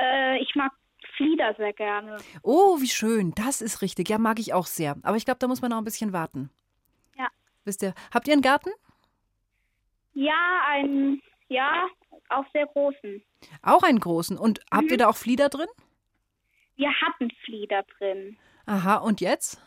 [0.00, 0.72] Äh, ich mag
[1.18, 2.16] Flieder sehr gerne.
[2.42, 3.32] Oh, wie schön.
[3.34, 4.08] Das ist richtig.
[4.08, 4.96] Ja, mag ich auch sehr.
[5.02, 6.48] Aber ich glaube, da muss man noch ein bisschen warten.
[7.18, 7.26] Ja.
[7.64, 8.70] Wisst ihr, habt ihr einen Garten?
[10.14, 11.86] Ja, ein, ja,
[12.30, 13.22] auch sehr großen.
[13.62, 14.38] Auch einen großen.
[14.38, 14.90] Und habt Mhm.
[14.92, 15.68] ihr da auch Flieder drin?
[16.76, 18.38] Wir hatten Flieder drin.
[18.66, 19.60] Aha, und jetzt?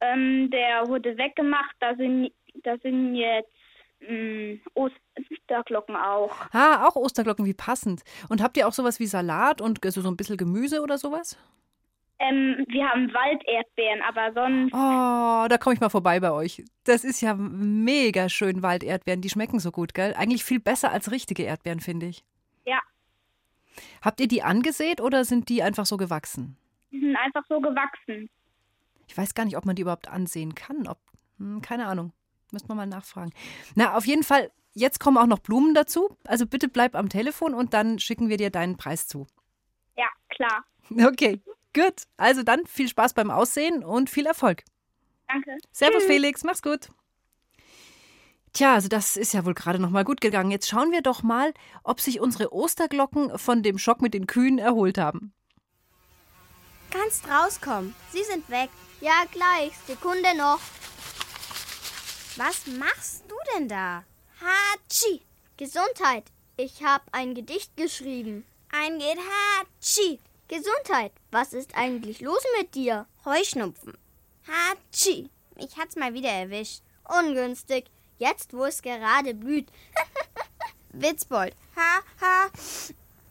[0.00, 1.74] Ähm, der wurde weggemacht.
[1.80, 2.32] Da sind,
[2.62, 3.52] da sind jetzt
[4.00, 6.32] mh, Osterglocken auch.
[6.52, 8.02] Ah, auch Osterglocken, wie passend.
[8.28, 11.36] Und habt ihr auch sowas wie Salat und so, so ein bisschen Gemüse oder sowas?
[12.20, 16.64] Ähm, wir haben Walderdbeeren, aber sonst, Oh, da komme ich mal vorbei bei euch.
[16.82, 19.20] Das ist ja mega schön, Walderdbeeren.
[19.20, 20.14] Die schmecken so gut, gell?
[20.14, 22.24] Eigentlich viel besser als richtige Erdbeeren, finde ich.
[22.66, 22.80] ja,
[24.02, 26.56] Habt ihr die angesät oder sind die einfach so gewachsen?
[26.90, 28.28] die sind einfach so gewachsen.
[29.06, 30.88] Ich weiß gar nicht, ob man die überhaupt ansehen kann.
[30.88, 30.98] Ob,
[31.38, 32.12] hm, keine Ahnung.
[32.50, 33.32] Müsste man mal nachfragen.
[33.74, 36.16] Na, auf jeden Fall, jetzt kommen auch noch Blumen dazu.
[36.24, 39.26] Also bitte bleib am Telefon und dann schicken wir dir deinen Preis zu.
[39.96, 40.64] Ja, klar.
[40.90, 41.42] Okay,
[41.74, 42.04] gut.
[42.16, 44.64] Also dann viel Spaß beim Aussehen und viel Erfolg.
[45.28, 45.58] Danke.
[45.72, 46.06] Servus Tschüss.
[46.06, 46.88] Felix, mach's gut.
[48.54, 50.50] Tja, also das ist ja wohl gerade noch mal gut gegangen.
[50.50, 51.52] Jetzt schauen wir doch mal,
[51.84, 55.32] ob sich unsere Osterglocken von dem Schock mit den Kühen erholt haben.
[56.90, 57.94] Kannst rauskommen.
[58.10, 58.70] Sie sind weg.
[59.00, 59.72] Ja, gleich.
[59.86, 60.60] Sekunde noch.
[62.38, 64.04] Was machst du denn da?
[64.40, 65.22] Hatschi.
[65.56, 66.22] Gesundheit.
[66.56, 68.46] Ich habe ein Gedicht geschrieben.
[68.70, 70.20] Ein Hatschi.
[70.46, 71.10] Gesundheit.
[71.32, 73.06] Was ist eigentlich los mit dir?
[73.24, 73.98] Heuschnupfen.
[74.46, 75.30] Hatschi.
[75.56, 76.82] Mich hat's mal wieder erwischt.
[77.08, 77.86] Ungünstig.
[78.18, 79.66] Jetzt, wo es gerade blüht.
[80.92, 81.56] Witzbold.
[81.74, 82.50] Ha, ha.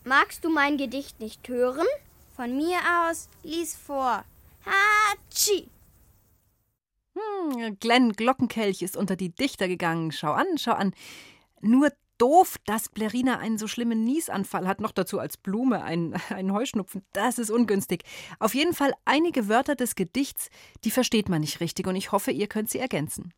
[0.03, 1.87] Magst du mein Gedicht nicht hören?
[2.35, 4.25] Von mir aus, lies vor.
[4.65, 5.69] Hatschi.
[7.17, 10.11] Hm, Glenn Glockenkelch ist unter die Dichter gegangen.
[10.11, 10.93] Schau an, schau an.
[11.61, 16.53] Nur doof, dass Blerina einen so schlimmen Niesanfall hat, noch dazu als Blume einen, einen
[16.53, 17.03] Heuschnupfen.
[17.13, 18.03] Das ist ungünstig.
[18.39, 20.49] Auf jeden Fall einige Wörter des Gedichts,
[20.83, 23.33] die versteht man nicht richtig und ich hoffe, ihr könnt sie ergänzen.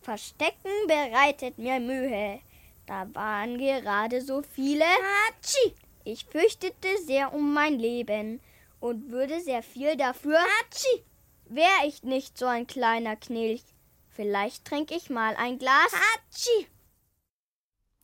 [0.00, 2.40] Verstecken bereitet mir Mühe.
[2.86, 4.84] Da waren gerade so viele.
[4.84, 5.74] Hatschi!
[6.04, 8.40] Ich fürchtete sehr um mein Leben
[8.78, 10.38] und würde sehr viel dafür.
[10.38, 11.04] Hatschi!
[11.48, 13.62] Wär ich nicht so ein kleiner Knilch,
[14.08, 15.92] vielleicht trink ich mal ein Glas.
[15.92, 16.66] Hatschi!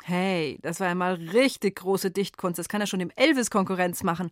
[0.05, 2.59] Hey, das war ja mal richtig große Dichtkunst.
[2.59, 4.31] Das kann ja schon dem Elvis Konkurrenz machen.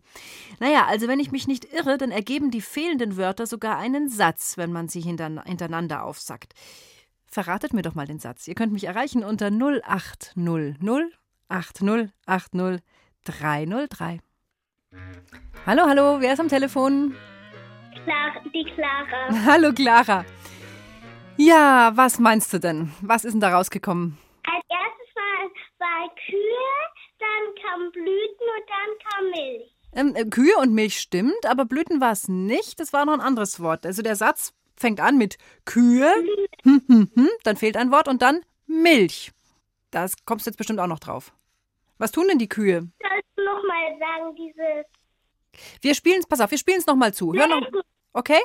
[0.59, 4.57] Naja, also wenn ich mich nicht irre, dann ergeben die fehlenden Wörter sogar einen Satz,
[4.57, 6.53] wenn man sie hintereinander aufsackt.
[7.25, 8.47] Verratet mir doch mal den Satz.
[8.47, 11.13] Ihr könnt mich erreichen unter 0800
[11.47, 12.81] 8080
[13.23, 14.19] 303.
[15.65, 17.15] Hallo, hallo, wer ist am Telefon?
[18.03, 19.45] Clara, die Clara.
[19.45, 20.25] Hallo, Clara.
[21.37, 22.91] Ja, was meinst du denn?
[23.01, 24.17] Was ist denn da rausgekommen?
[24.43, 26.67] Als erstes war, war Kühe,
[27.19, 29.75] dann kam Blüten und dann kam Milch.
[29.93, 32.79] Ähm, äh, Kühe und Milch stimmt, aber Blüten war es nicht.
[32.79, 33.85] Das war noch ein anderes Wort.
[33.85, 36.11] Also der Satz fängt an mit Kühe,
[36.63, 39.31] hm, hm, hm, dann fehlt ein Wort und dann Milch.
[39.91, 41.33] Das kommst du jetzt bestimmt auch noch drauf.
[41.97, 42.87] Was tun denn die Kühe?
[42.99, 44.85] Sollst du nochmal sagen, dieses.
[45.81, 47.33] Wir spielen es, pass auf, wir spielen es nochmal zu.
[47.33, 47.61] Hör noch,
[48.13, 48.39] okay?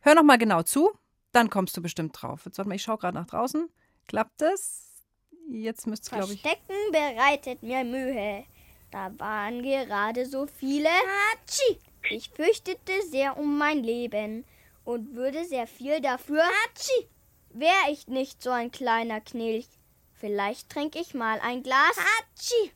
[0.00, 0.92] Hör nochmal genau zu,
[1.32, 2.42] dann kommst du bestimmt drauf.
[2.44, 3.68] Jetzt warte mal, ich schaue gerade nach draußen.
[4.06, 5.02] Klappt es?
[5.50, 6.42] Jetzt müsste es, glaube ich.
[6.42, 8.44] Verstecken bereitet mir Mühe.
[8.90, 10.88] Da waren gerade so viele.
[10.88, 11.78] Hatschi!
[12.10, 14.44] Ich fürchtete sehr um mein Leben
[14.84, 16.42] und würde sehr viel dafür.
[16.42, 17.08] Hatschi!
[17.50, 19.68] Wär ich nicht so ein kleiner Knilch,
[20.12, 21.96] vielleicht trink ich mal ein Glas.
[21.96, 22.72] Hatschi!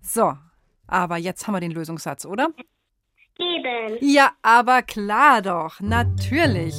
[0.00, 0.36] So,
[0.86, 2.50] aber jetzt haben wir den Lösungssatz, oder?
[3.38, 3.98] Eben.
[4.00, 6.74] Ja, aber klar doch, natürlich.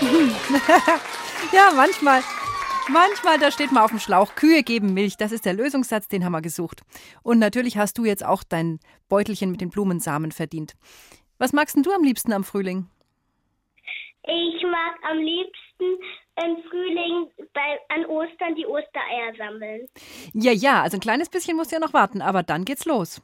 [1.52, 2.22] ja, manchmal.
[2.90, 6.24] Manchmal, da steht man auf dem Schlauch, Kühe geben Milch, das ist der Lösungssatz, den
[6.24, 6.80] haben wir gesucht.
[7.22, 10.72] Und natürlich hast du jetzt auch dein Beutelchen mit den Blumensamen verdient.
[11.36, 12.86] Was magst denn du am liebsten am Frühling?
[14.22, 15.98] Ich mag am liebsten
[16.44, 19.86] im Frühling bei, an Ostern die Ostereier sammeln.
[20.32, 23.20] Ja, ja, also ein kleines bisschen musst du ja noch warten, aber dann geht's los.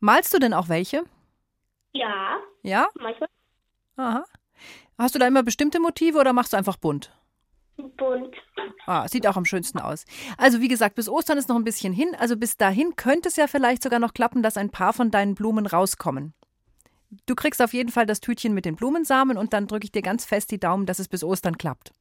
[0.00, 1.04] Malst du denn auch welche?
[1.92, 2.88] Ja, Ja?
[2.98, 3.28] manchmal
[3.96, 4.24] Aha.
[4.98, 7.12] Hast du da immer bestimmte Motive oder machst du einfach bunt?
[7.96, 8.34] bunt.
[8.86, 10.04] Ah, sieht auch am schönsten aus.
[10.38, 12.14] Also wie gesagt, bis Ostern ist noch ein bisschen hin.
[12.18, 15.34] Also bis dahin könnte es ja vielleicht sogar noch klappen, dass ein paar von deinen
[15.34, 16.32] Blumen rauskommen.
[17.26, 20.02] Du kriegst auf jeden Fall das Tütchen mit den Blumensamen und dann drücke ich dir
[20.02, 21.92] ganz fest die Daumen, dass es bis Ostern klappt.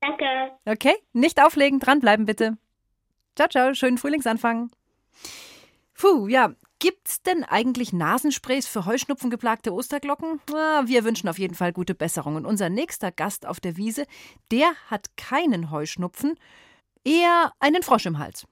[0.00, 0.24] Danke.
[0.64, 0.94] Okay?
[1.12, 2.56] Nicht auflegen, dranbleiben bitte.
[3.36, 4.70] Ciao, ciao, schönen Frühlingsanfang.
[5.94, 6.54] Puh, ja.
[6.82, 10.40] Gibt's denn eigentlich Nasensprays für heuschnupfengeplagte Osterglocken?
[10.52, 12.34] Ah, wir wünschen auf jeden Fall gute Besserung.
[12.34, 14.04] Und unser nächster Gast auf der Wiese,
[14.50, 16.34] der hat keinen Heuschnupfen,
[17.04, 18.48] eher einen Frosch im Hals.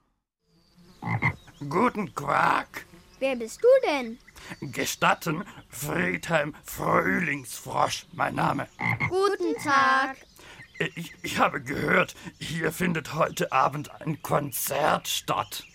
[1.67, 2.85] Guten Quark.
[3.19, 4.17] Wer bist du denn?
[4.61, 8.69] Gestatten, Friedhelm Frühlingsfrosch, mein Name.
[9.09, 10.15] Guten Tag.
[10.95, 15.65] Ich, ich habe gehört, hier findet heute Abend ein Konzert statt.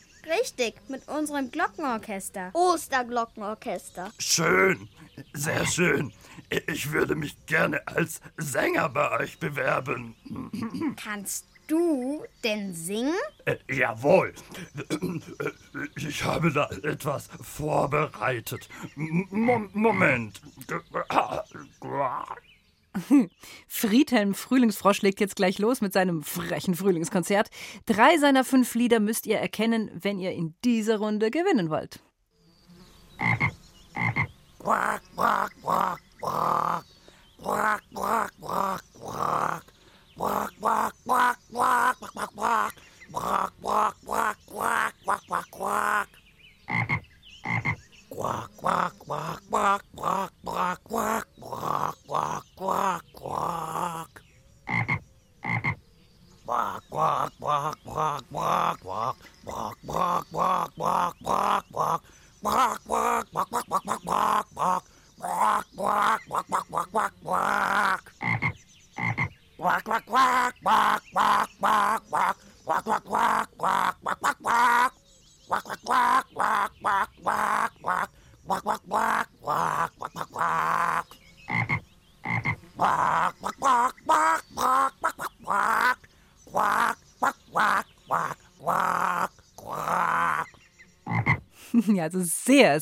[0.41, 2.51] Richtig, mit unserem Glockenorchester.
[2.53, 4.11] Osterglockenorchester.
[4.19, 4.89] Schön,
[5.33, 6.13] sehr schön.
[6.69, 10.15] Ich würde mich gerne als Sänger bei euch bewerben.
[10.97, 13.15] Kannst du denn singen?
[13.45, 14.33] Äh, jawohl.
[15.97, 18.69] Ich habe da etwas vorbereitet.
[18.97, 20.41] M Mom- Moment.
[23.69, 27.49] Friedhelm Frühlingsfrosch legt jetzt gleich los mit seinem frechen Frühlingskonzert.
[27.87, 32.01] Drei seiner fünf Lieder müsst ihr erkennen, wenn ihr in dieser Runde gewinnen wollt.
[34.59, 35.36] Quack, quack,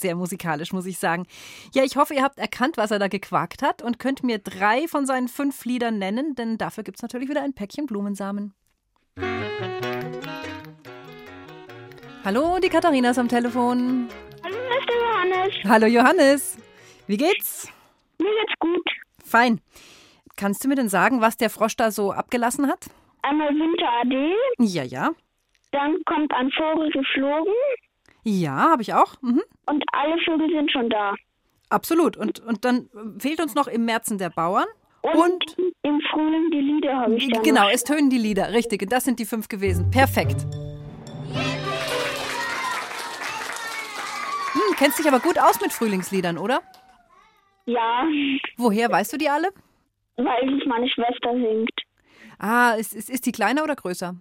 [0.05, 1.27] sehr, musikalisch, muss ich sagen.
[1.73, 4.87] Ja, ich hoffe, ihr habt erkannt, was er da gequakt hat und könnt mir drei
[4.87, 8.53] von seinen fünf Liedern nennen, denn dafür gibt es natürlich wieder ein Päckchen Blumensamen.
[12.23, 14.09] Hallo, die Katharina ist am Telefon.
[14.43, 14.95] Hallo, Mr.
[15.01, 15.55] Johannes.
[15.65, 16.59] Hallo, Johannes.
[17.07, 17.69] Wie geht's?
[18.19, 18.91] Mir geht's gut.
[19.25, 19.63] Fein.
[20.37, 22.87] Kannst du mir denn sagen, was der Frosch da so abgelassen hat?
[23.23, 25.13] Einmal Winter AD, Ja, ja.
[25.73, 27.55] dann kommt ein Vogel geflogen
[28.23, 29.15] Ja, habe ich auch.
[29.23, 29.41] Mhm.
[30.07, 31.15] Und alle Vögel sind schon da.
[31.71, 32.17] Absolut.
[32.17, 32.89] Und, und dann
[33.19, 34.67] fehlt uns noch im Märzen der Bauern.
[35.03, 37.71] Und, im Frühling die Lieder habe ich dann Genau, noch.
[37.71, 38.53] es tönen die Lieder.
[38.53, 38.83] Richtig.
[38.83, 39.91] Und das sind die fünf gewesen.
[39.91, 40.47] Perfekt.
[44.53, 46.63] Hm, kennst dich aber gut aus mit Frühlingsliedern, oder?
[47.67, 48.07] Ja,
[48.57, 49.49] Woher weißt du die alle?
[50.17, 51.71] weil es meine Schwester singt.
[52.39, 54.15] Ah, ist, ist, ist die kleiner oder größer?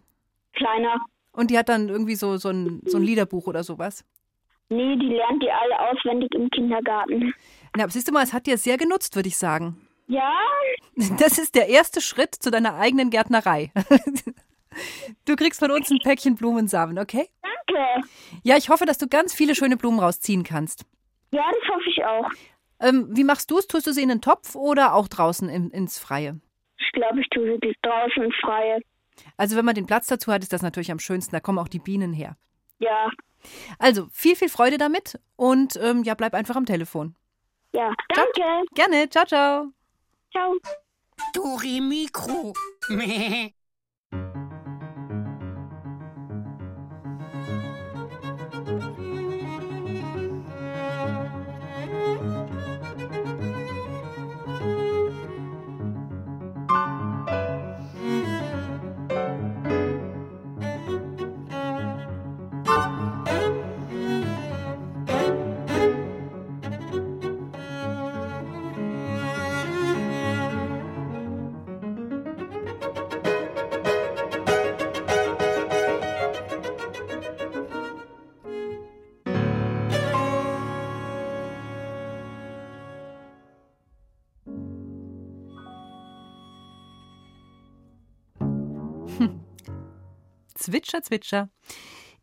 [0.53, 0.95] Kleiner.
[1.33, 4.03] Und die hat dann irgendwie so, so, ein, so ein Liederbuch oder sowas.
[4.69, 7.33] Nee, die lernt die alle auswendig im Kindergarten.
[7.75, 9.87] Na, aber siehst du mal, es hat dir sehr genutzt, würde ich sagen.
[10.07, 10.33] Ja,
[11.19, 13.71] Das ist der erste Schritt zu deiner eigenen Gärtnerei.
[15.25, 17.27] Du kriegst von uns ein Päckchen Blumensamen, okay?
[17.67, 18.07] danke.
[18.43, 20.85] Ja, ich hoffe, dass du ganz viele schöne Blumen rausziehen kannst.
[21.31, 22.27] Ja, das hoffe ich auch.
[22.79, 23.67] Ähm, wie machst du es?
[23.67, 26.39] Tust du sie in den Topf oder auch draußen in, ins Freie?
[26.79, 28.81] Ich glaube, ich tue sie draußen ins Freie.
[29.37, 31.31] Also wenn man den Platz dazu hat, ist das natürlich am schönsten.
[31.33, 32.35] Da kommen auch die Bienen her.
[32.79, 33.09] Ja,
[33.79, 37.15] Also viel, viel Freude damit und ähm, ja, bleib einfach am Telefon.
[37.73, 37.91] ja.
[38.09, 38.65] Danke.
[38.75, 39.09] Gerne.
[39.09, 39.71] Ciao, ciao.
[40.31, 40.55] Ciao.
[41.33, 42.53] Dori Mikro.
[90.63, 91.49] Zwitscher, zwitscher.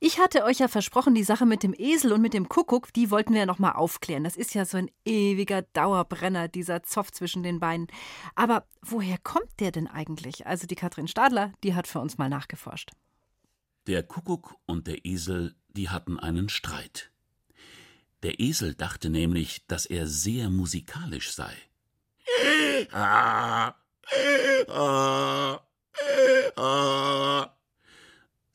[0.03, 3.11] Ich hatte euch ja versprochen, die Sache mit dem Esel und mit dem Kuckuck, die
[3.11, 4.25] wollten wir ja nochmal aufklären.
[4.25, 7.89] Das ist ja so ein ewiger Dauerbrenner, dieser Zoff zwischen den Beinen.
[8.35, 10.47] Aber woher kommt der denn eigentlich?
[10.47, 12.93] Also die Katrin Stadler, die hat für uns mal nachgeforscht.
[13.87, 17.11] Der Kuckuck und der Esel, die hatten einen Streit.
[18.23, 21.53] Der Esel dachte nämlich, dass er sehr musikalisch sei.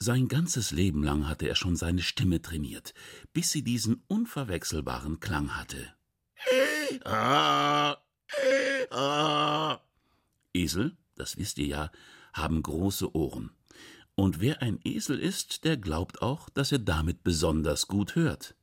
[0.06, 2.94] Sein ganzes Leben lang hatte er schon seine Stimme trainiert,
[3.34, 5.96] bis sie diesen unverwechselbaren Klang hatte.
[10.54, 11.92] Esel, das wisst ihr ja,
[12.34, 13.50] haben große Ohren.
[14.14, 18.54] Und wer ein Esel ist, der glaubt auch, dass er damit besonders gut hört.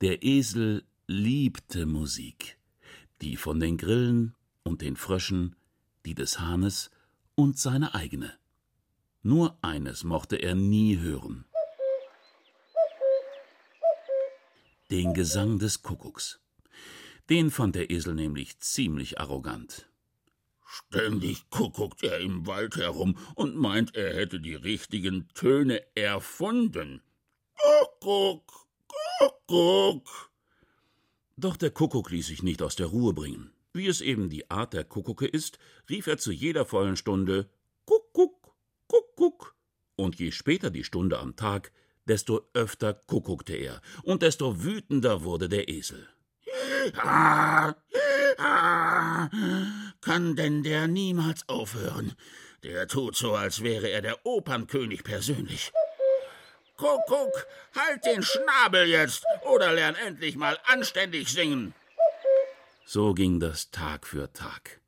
[0.00, 2.56] Der Esel liebte Musik,
[3.20, 5.54] die von den Grillen und den Fröschen,
[6.06, 6.90] die des Hahnes
[7.34, 8.39] und seine eigene.
[9.22, 11.44] Nur eines mochte er nie hören.
[14.90, 16.40] Den Gesang des Kuckucks.
[17.28, 19.88] Den fand der Esel nämlich ziemlich arrogant.
[20.66, 27.02] Ständig kuckuckt er im Wald herum und meint, er hätte die richtigen Töne erfunden.
[28.00, 28.66] Kuckuck,
[29.18, 30.30] Kuckuck.
[31.36, 33.52] Doch der Kuckuck ließ sich nicht aus der Ruhe bringen.
[33.72, 35.58] Wie es eben die Art der Kuckucke ist,
[35.88, 37.50] rief er zu jeder vollen Stunde
[37.84, 38.29] Kuckuck.
[40.00, 41.72] Und je später die Stunde am Tag,
[42.06, 46.08] desto öfter kuckuckte er, und desto wütender wurde der Esel.
[46.96, 47.74] Ah,
[48.38, 49.28] ah.
[50.00, 52.14] Kann denn der niemals aufhören?
[52.62, 55.70] Der tut so, als wäre er der Opernkönig persönlich.
[56.78, 57.46] Kuckuck,
[57.76, 59.22] halt den Schnabel jetzt
[59.52, 61.74] oder lern endlich mal anständig singen.
[62.86, 64.80] So ging das Tag für Tag.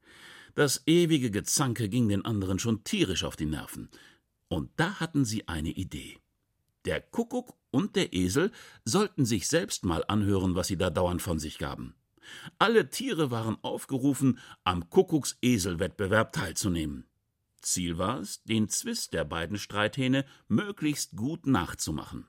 [0.55, 3.91] Das ewige Gezanke ging den anderen schon tierisch auf die Nerven.
[4.53, 6.19] Und da hatten sie eine Idee.
[6.85, 8.53] Der Kuckuck und der Esel
[8.85, 11.95] sollten sich selbst mal anhören, was sie da dauernd von sich gaben.
[12.59, 17.07] Alle Tiere waren aufgerufen, am Kuckucksesel-Wettbewerb teilzunehmen.
[17.63, 22.27] Ziel war es, den Zwist der beiden Streithähne möglichst gut nachzumachen.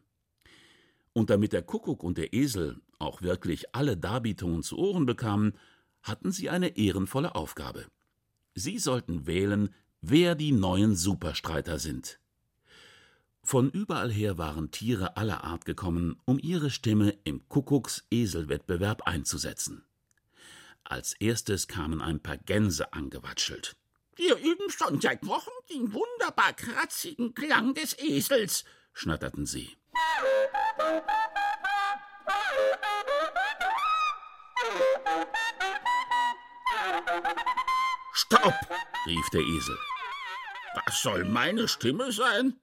[1.12, 5.58] Und damit der Kuckuck und der Esel auch wirklich alle Darbietungen zu Ohren bekamen,
[6.02, 7.86] hatten sie eine ehrenvolle Aufgabe.
[8.56, 12.20] Sie sollten wählen, wer die neuen Superstreiter sind.
[13.42, 19.86] Von überall her waren Tiere aller Art gekommen, um ihre Stimme im Kuckucks-Esel-Wettbewerb einzusetzen.
[20.84, 23.78] Als erstes kamen ein paar Gänse angewatschelt.
[24.16, 29.70] Wir üben schon seit Wochen den wunderbar kratzigen Klang des Esels, schnatterten sie.
[38.14, 38.54] Stopp!
[39.06, 39.78] rief der Esel.
[40.74, 42.60] Was soll meine Stimme sein?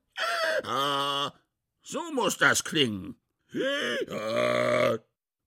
[0.65, 1.33] Ah,
[1.83, 3.17] so muss das klingen.
[4.09, 4.99] Ah,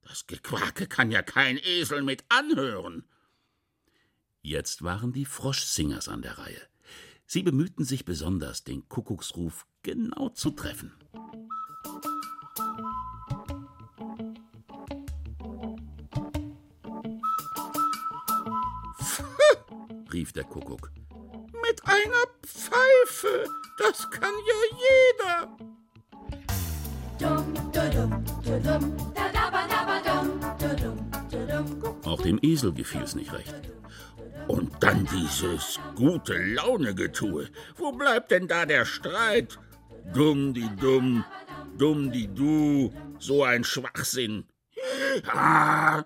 [0.01, 3.07] das Gequake kann ja kein Esel mit anhören.
[4.41, 6.61] Jetzt waren die Froschsingers an der Reihe.
[7.25, 10.93] Sie bemühten sich besonders, den Kuckucksruf genau zu treffen.
[20.13, 20.91] rief der Kuckuck.
[21.73, 23.47] Mit einer Pfeife,
[23.79, 24.59] das kann ja
[25.17, 25.57] jeder.
[32.05, 33.55] Auch dem Esel gefiel's nicht recht.
[34.47, 37.49] Und dann dieses gute Laune-Getue.
[37.77, 39.57] Wo bleibt denn da der Streit?
[40.13, 41.25] Dumm die dumm,
[41.75, 44.45] dumm die du, so ein Schwachsinn.
[45.27, 46.05] Ah.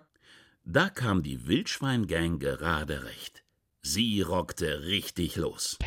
[0.64, 3.44] Da kam die Wildschweingang gerade recht.
[3.90, 5.78] Sie rockte richtig los.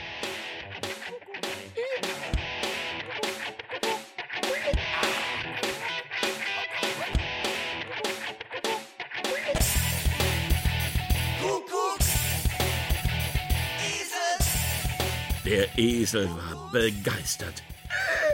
[15.44, 17.62] Der Esel war begeistert.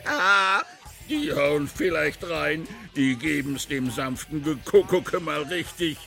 [0.04, 0.62] Ah,
[1.08, 5.98] die hauen vielleicht rein, die geben's dem sanften Gekuckucke mal richtig.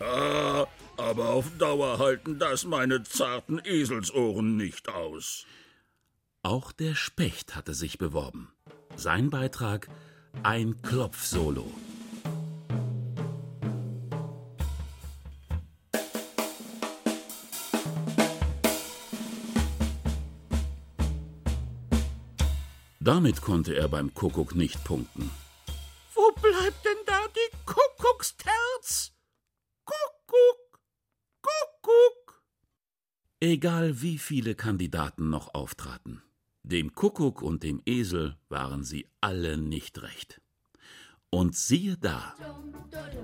[0.00, 0.66] Ah,
[1.00, 5.46] aber auf Dauer halten das meine zarten Eselsohren nicht aus.
[6.42, 8.52] Auch der Specht hatte sich beworben.
[8.96, 9.88] Sein Beitrag
[10.42, 11.70] ein Klopfsolo.
[23.00, 25.30] Damit konnte er beim Kuckuck nicht punkten.
[33.50, 36.22] Egal wie viele Kandidaten noch auftraten,
[36.62, 40.40] dem Kuckuck und dem Esel waren sie alle nicht recht.
[41.30, 42.36] Und siehe da,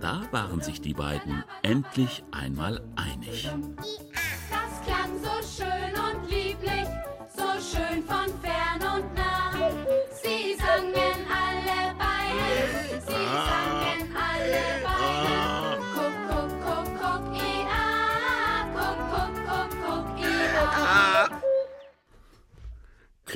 [0.00, 3.48] da waren sich die beiden endlich einmal einig.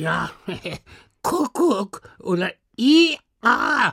[0.00, 0.30] Tja,
[1.22, 3.92] Kuckuck oder I-A.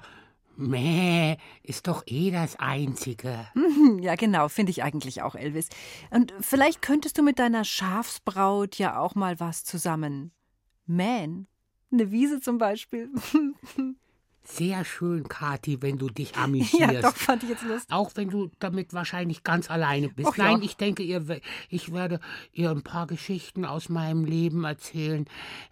[0.56, 3.46] Mäh, ist doch eh das Einzige.
[3.56, 5.68] Mhm, Ja, genau, finde ich eigentlich auch, Elvis.
[6.10, 10.32] Und vielleicht könntest du mit deiner Schafsbraut ja auch mal was zusammen
[10.86, 11.48] mähen.
[11.92, 13.10] Eine Wiese zum Beispiel.
[14.50, 16.80] Sehr schön, Kathi, wenn du dich amüsierst.
[16.94, 17.94] ja, doch, fand ich jetzt lustig.
[17.94, 20.38] Auch wenn du damit wahrscheinlich ganz alleine bist.
[20.38, 20.46] Ja.
[20.46, 22.22] Nein, ich denke, ihr, ich werde
[22.54, 25.26] ihr ein paar Geschichten aus meinem Leben erzählen.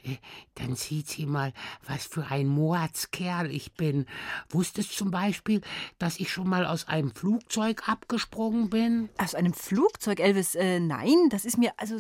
[0.04, 0.18] Äh,
[0.56, 1.54] Dann sieht sie mal,
[1.88, 4.06] was für ein Mordskerl ich bin.
[4.50, 5.62] Wusstest zum Beispiel,
[5.98, 9.10] dass ich schon mal aus einem Flugzeug abgesprungen bin?
[9.18, 10.54] Aus einem Flugzeug, Elvis?
[10.56, 11.96] Äh, nein, das ist mir also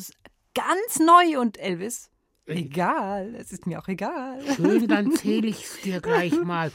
[0.53, 2.09] ganz neu und Elvis.
[2.47, 4.39] Egal, es ist mir auch egal.
[4.55, 6.71] Schön, dann zähle ich's dir gleich mal.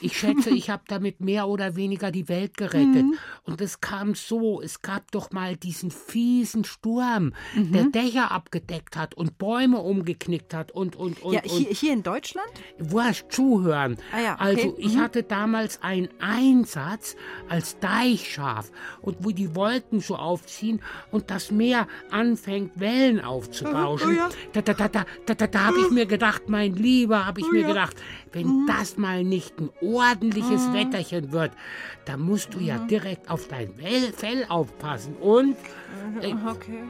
[0.00, 3.04] Ich schätze, ich habe damit mehr oder weniger die Welt gerettet.
[3.04, 3.14] Mhm.
[3.44, 7.72] Und es kam so, es gab doch mal diesen fiesen Sturm, Mhm.
[7.72, 11.34] der Dächer abgedeckt hat und Bäume umgeknickt hat und, und, und.
[11.34, 12.48] Ja, hier, hier in Deutschland?
[12.78, 13.98] Wurscht, zuhören.
[14.14, 14.42] Ah ja, okay.
[14.44, 15.00] Also, ich Mhm.
[15.02, 17.14] hatte damals einen Einsatz
[17.50, 18.70] als Deichschaf.
[19.02, 24.28] Und wo die Wolken so aufziehen und das Meer anfängt, Wellen aufzubauschen, Oh ja.
[24.54, 27.46] da, da, da, da, da, da, da habe ich mir gedacht, mein Lieber, habe ich
[27.48, 27.96] Oh mir gedacht,
[28.32, 30.72] wenn das mal nicht ein ordentliches Mhm.
[30.74, 31.52] Wetterchen wird,
[32.04, 35.14] dann musst du ja direkt auf dein Fell aufpassen.
[35.16, 35.56] Und
[36.20, 36.82] äh, Okay.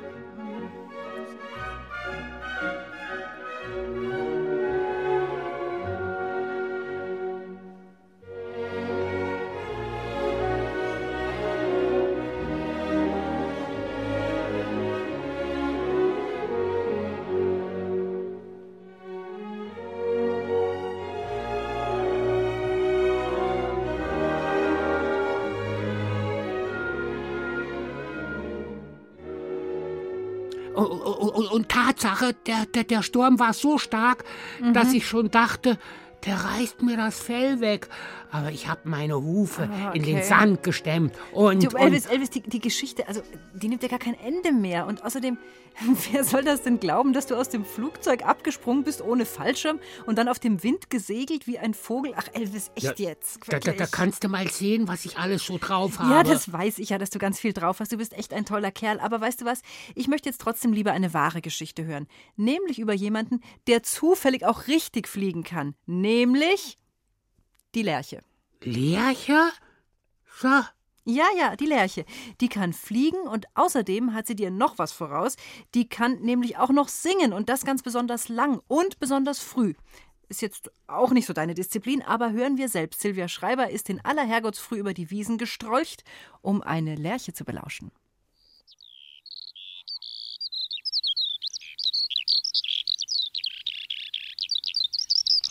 [31.41, 34.25] Und, und Tatsache, der, der, der Sturm war so stark,
[34.61, 34.75] Mhm.
[34.75, 35.79] dass ich schon dachte,
[36.27, 37.89] der reißt mir das Fell weg.
[38.33, 40.25] Aber ich habe meine Hufe Ah, in den okay.
[40.25, 41.15] Sand gestemmt.
[41.33, 43.23] Und, Du, Elvis, und Elvis, die, die Geschichte, also
[43.55, 44.87] die nimmt ja gar kein Ende mehr.
[44.87, 45.37] Und außerdem,
[46.13, 50.17] wer soll das denn glauben, dass du aus dem Flugzeug abgesprungen bist ohne Fallschirm und
[50.17, 52.13] dann auf dem Wind gesegelt wie ein Vogel?
[52.17, 53.41] Ach, Elvis, echt Ja, jetzt?
[53.49, 56.11] da, da, da kannst du mal sehen, was ich alles so drauf habe.
[56.13, 57.93] Ja, das weiß ich ja, dass du ganz viel drauf hast.
[57.93, 59.01] Du bist echt ein toller Kerl.
[59.01, 59.63] Aber weißt du was?
[59.95, 62.07] Ich möchte jetzt trotzdem lieber eine wahre Geschichte hören.
[62.37, 65.75] Nämlich über jemanden, der zufällig auch richtig fliegen kann.
[65.87, 66.77] Nämlich
[67.75, 68.23] die Lerche.
[68.63, 69.51] Lerche?
[70.41, 70.63] So.
[71.05, 72.05] Ja, ja, die Lerche.
[72.41, 75.37] Die kann fliegen und außerdem hat sie dir noch was voraus.
[75.75, 79.75] Die kann nämlich auch noch singen und das ganz besonders lang und besonders früh.
[80.29, 83.01] Ist jetzt auch nicht so deine Disziplin, aber hören wir selbst.
[83.01, 86.05] Silvia Schreiber ist in aller Herrgottsfrüh über die Wiesen gestrolcht,
[86.43, 87.91] um eine Lerche zu belauschen.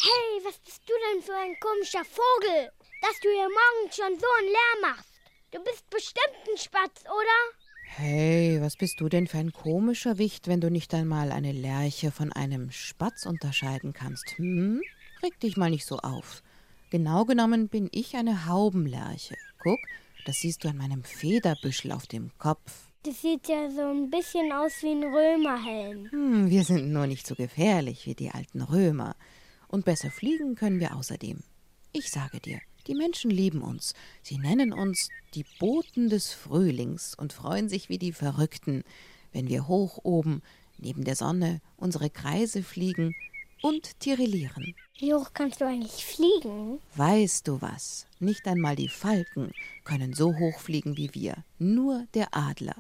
[0.01, 2.71] Hey, was bist du denn für ein komischer Vogel,
[3.01, 5.13] dass du hier morgens schon so einen Lärm machst?
[5.51, 7.59] Du bist bestimmt ein Spatz, oder?
[7.83, 12.11] Hey, was bist du denn für ein komischer Wicht, wenn du nicht einmal eine Lerche
[12.11, 14.37] von einem Spatz unterscheiden kannst?
[14.37, 14.81] Hm?
[15.23, 16.43] Reg dich mal nicht so auf.
[16.91, 19.35] Genau genommen bin ich eine Haubenlerche.
[19.61, 19.79] Guck,
[20.25, 22.89] das siehst du an meinem Federbüschel auf dem Kopf.
[23.03, 26.11] Das sieht ja so ein bisschen aus wie ein Römerhelm.
[26.11, 29.15] Hm, wir sind nur nicht so gefährlich wie die alten Römer.
[29.69, 31.43] Und besser fliegen können wir außerdem.
[31.93, 33.93] Ich sage dir, die Menschen lieben uns.
[34.21, 38.83] Sie nennen uns die Boten des Frühlings und freuen sich wie die Verrückten,
[39.31, 40.41] wenn wir hoch oben
[40.79, 43.15] neben der Sonne unsere Kreise fliegen
[43.61, 44.75] und tirillieren.
[44.97, 46.79] Wie hoch kannst du eigentlich fliegen?
[46.95, 48.07] Weißt du was?
[48.19, 49.51] Nicht einmal die Falken
[49.83, 52.75] können so hoch fliegen wie wir, nur der Adler.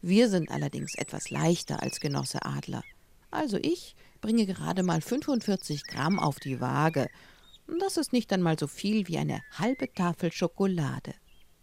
[0.00, 2.82] Wir sind allerdings etwas leichter als Genosse Adler.
[3.30, 7.10] Also ich bringe gerade mal 45 Gramm auf die Waage.
[7.80, 11.12] Das ist nicht einmal so viel wie eine halbe Tafel Schokolade.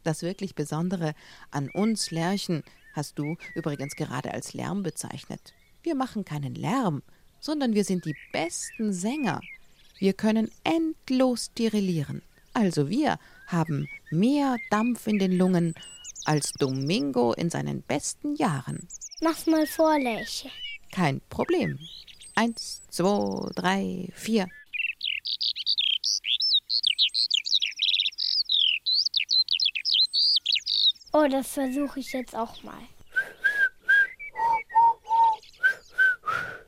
[0.03, 1.15] Das wirklich Besondere
[1.49, 5.53] an uns Lerchen hast du übrigens gerade als Lärm bezeichnet.
[5.81, 7.01] Wir machen keinen Lärm,
[7.39, 9.41] sondern wir sind die besten Sänger.
[9.97, 12.21] Wir können endlos tirillieren.
[12.53, 15.75] Also wir haben mehr Dampf in den Lungen
[16.25, 18.87] als Domingo in seinen besten Jahren.
[19.21, 20.49] Mach's mal vor, Lerche.
[20.91, 21.79] Kein Problem.
[22.39, 24.47] Eins, zwei, drei, vier.
[31.11, 32.81] Oh, das versuche ich jetzt auch mal.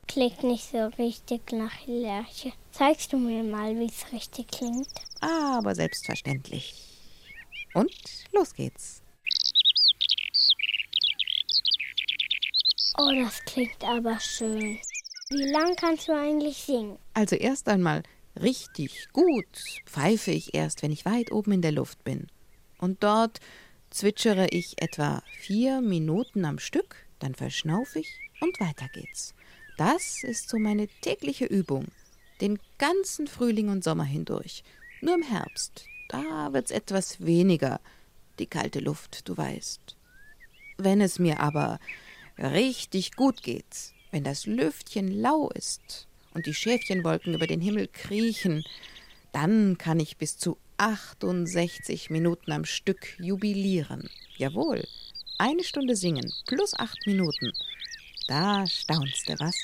[0.06, 2.52] Klingt nicht so richtig nach Lerche.
[2.70, 4.92] Zeigst du mir mal, wie es richtig klingt?
[5.22, 6.74] Aber selbstverständlich.
[7.72, 7.94] Und
[8.32, 9.00] los geht's.
[12.98, 14.78] Oh, das klingt aber schön.
[15.32, 16.98] Wie lang kannst du eigentlich singen?
[17.14, 18.02] Also erst einmal
[18.38, 19.46] richtig gut
[19.86, 22.26] pfeife ich erst, wenn ich weit oben in der Luft bin.
[22.76, 23.40] Und dort
[23.88, 29.34] zwitschere ich etwa vier Minuten am Stück, dann verschnaufe ich und weiter geht's.
[29.78, 31.86] Das ist so meine tägliche Übung,
[32.42, 34.64] den ganzen Frühling und Sommer hindurch.
[35.00, 37.80] Nur im Herbst, da wird's etwas weniger,
[38.38, 39.96] die kalte Luft, du weißt.
[40.76, 41.78] Wenn es mir aber
[42.38, 48.62] richtig gut geht, wenn das Lüftchen lau ist und die Schäfchenwolken über den Himmel kriechen,
[49.32, 54.08] dann kann ich bis zu 68 Minuten am Stück jubilieren.
[54.36, 54.86] Jawohl,
[55.38, 57.52] eine Stunde singen plus acht Minuten.
[58.28, 59.56] Da staunst du, was?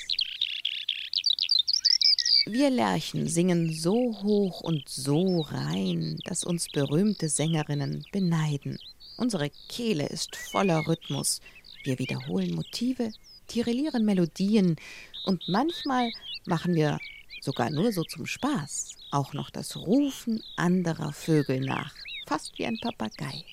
[2.45, 8.79] Wir Lerchen singen so hoch und so rein, dass uns berühmte Sängerinnen beneiden.
[9.17, 11.41] Unsere Kehle ist voller Rhythmus.
[11.83, 13.11] Wir wiederholen Motive,
[13.49, 14.77] tirillieren Melodien
[15.25, 16.11] und manchmal
[16.45, 16.99] machen wir
[17.41, 21.93] sogar nur so zum Spaß auch noch das Rufen anderer Vögel nach,
[22.27, 23.43] fast wie ein Papagei.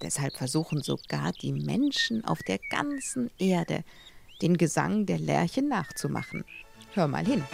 [0.00, 3.84] Deshalb versuchen sogar die Menschen auf der ganzen Erde
[4.42, 6.44] den Gesang der Lerche nachzumachen.
[6.94, 7.44] Hör mal hin.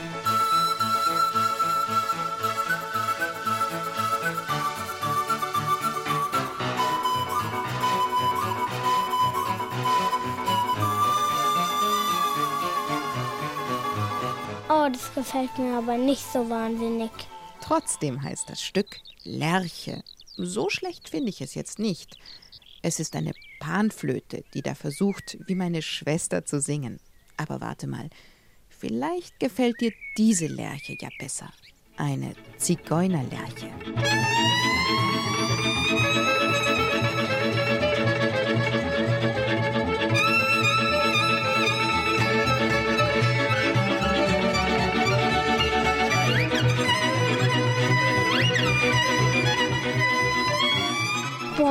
[15.19, 17.11] Gefällt mir aber nicht so wahnsinnig.
[17.61, 20.05] Trotzdem heißt das Stück Lerche.
[20.37, 22.17] So schlecht finde ich es jetzt nicht.
[22.83, 27.01] Es ist eine Panflöte, die da versucht, wie meine Schwester zu singen.
[27.37, 28.11] Aber warte mal,
[28.69, 31.53] vielleicht gefällt dir diese Lerche ja besser.
[31.97, 33.73] Eine Zigeunerlerche.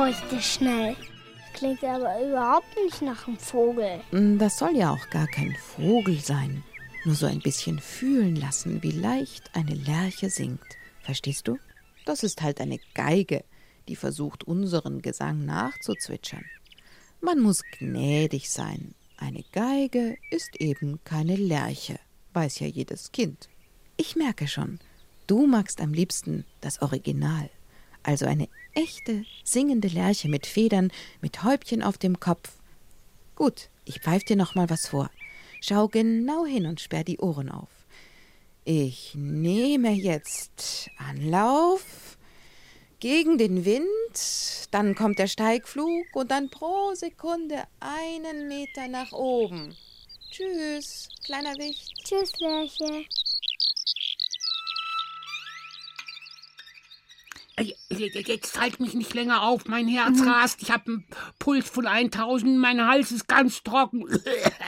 [0.06, 0.96] Wirklich schnell.
[1.54, 4.00] Klingt aber überhaupt nicht nach einem Vogel.
[4.10, 6.62] Hm, Das soll ja auch gar kein Vogel sein.
[7.04, 10.60] Nur so ein bisschen fühlen lassen, wie leicht eine Lerche singt.
[11.02, 11.58] Verstehst du?
[12.04, 13.44] Das ist halt eine Geige,
[13.88, 16.44] die versucht, unseren Gesang nachzuzwitschern.
[17.20, 18.94] Man muss gnädig sein.
[19.16, 21.98] Eine Geige ist eben keine Lerche,
[22.34, 23.48] weiß ja jedes Kind.
[23.96, 24.78] Ich merke schon,
[25.26, 27.50] du magst am liebsten das Original,
[28.08, 30.90] also eine echte singende Lerche mit Federn,
[31.20, 32.52] mit Häubchen auf dem Kopf.
[33.36, 35.10] Gut, ich pfeif dir noch mal was vor.
[35.60, 37.68] Schau genau hin und sperr die Ohren auf.
[38.64, 42.16] Ich nehme jetzt Anlauf
[42.98, 49.76] gegen den Wind, dann kommt der Steigflug und dann pro Sekunde einen Meter nach oben.
[50.30, 51.92] Tschüss, kleiner Wicht.
[52.04, 53.04] Tschüss, Lerche.
[57.90, 60.62] Jetzt halt mich nicht länger auf, mein Herz rast.
[60.62, 61.04] Ich habe einen
[61.38, 64.04] Puls von 1000, mein Hals ist ganz trocken.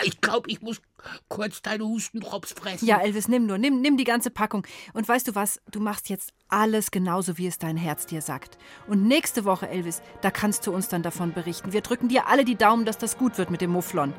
[0.02, 0.80] Ich glaube, ich muss
[1.28, 2.86] kurz deine Hustendrops fressen.
[2.86, 4.66] Ja, Elvis, nimm nur, nimm, nimm die ganze Packung.
[4.94, 8.56] Und weißt du was, du machst jetzt alles genauso, wie es dein Herz dir sagt.
[8.86, 11.72] Und nächste Woche, Elvis, da kannst du uns dann davon berichten.
[11.72, 14.14] Wir drücken dir alle die Daumen, dass das gut wird mit dem Mufflon.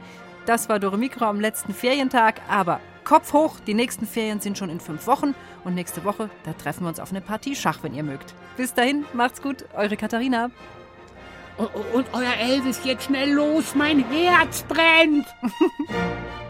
[0.45, 4.69] Das war Dore Mikro am letzten Ferientag, aber Kopf hoch, die nächsten Ferien sind schon
[4.69, 7.93] in fünf Wochen und nächste Woche, da treffen wir uns auf eine Partie Schach, wenn
[7.93, 8.33] ihr mögt.
[8.57, 10.49] Bis dahin, macht's gut, eure Katharina.
[11.93, 15.27] Und euer Elvis, jetzt schnell los, mein Herz brennt.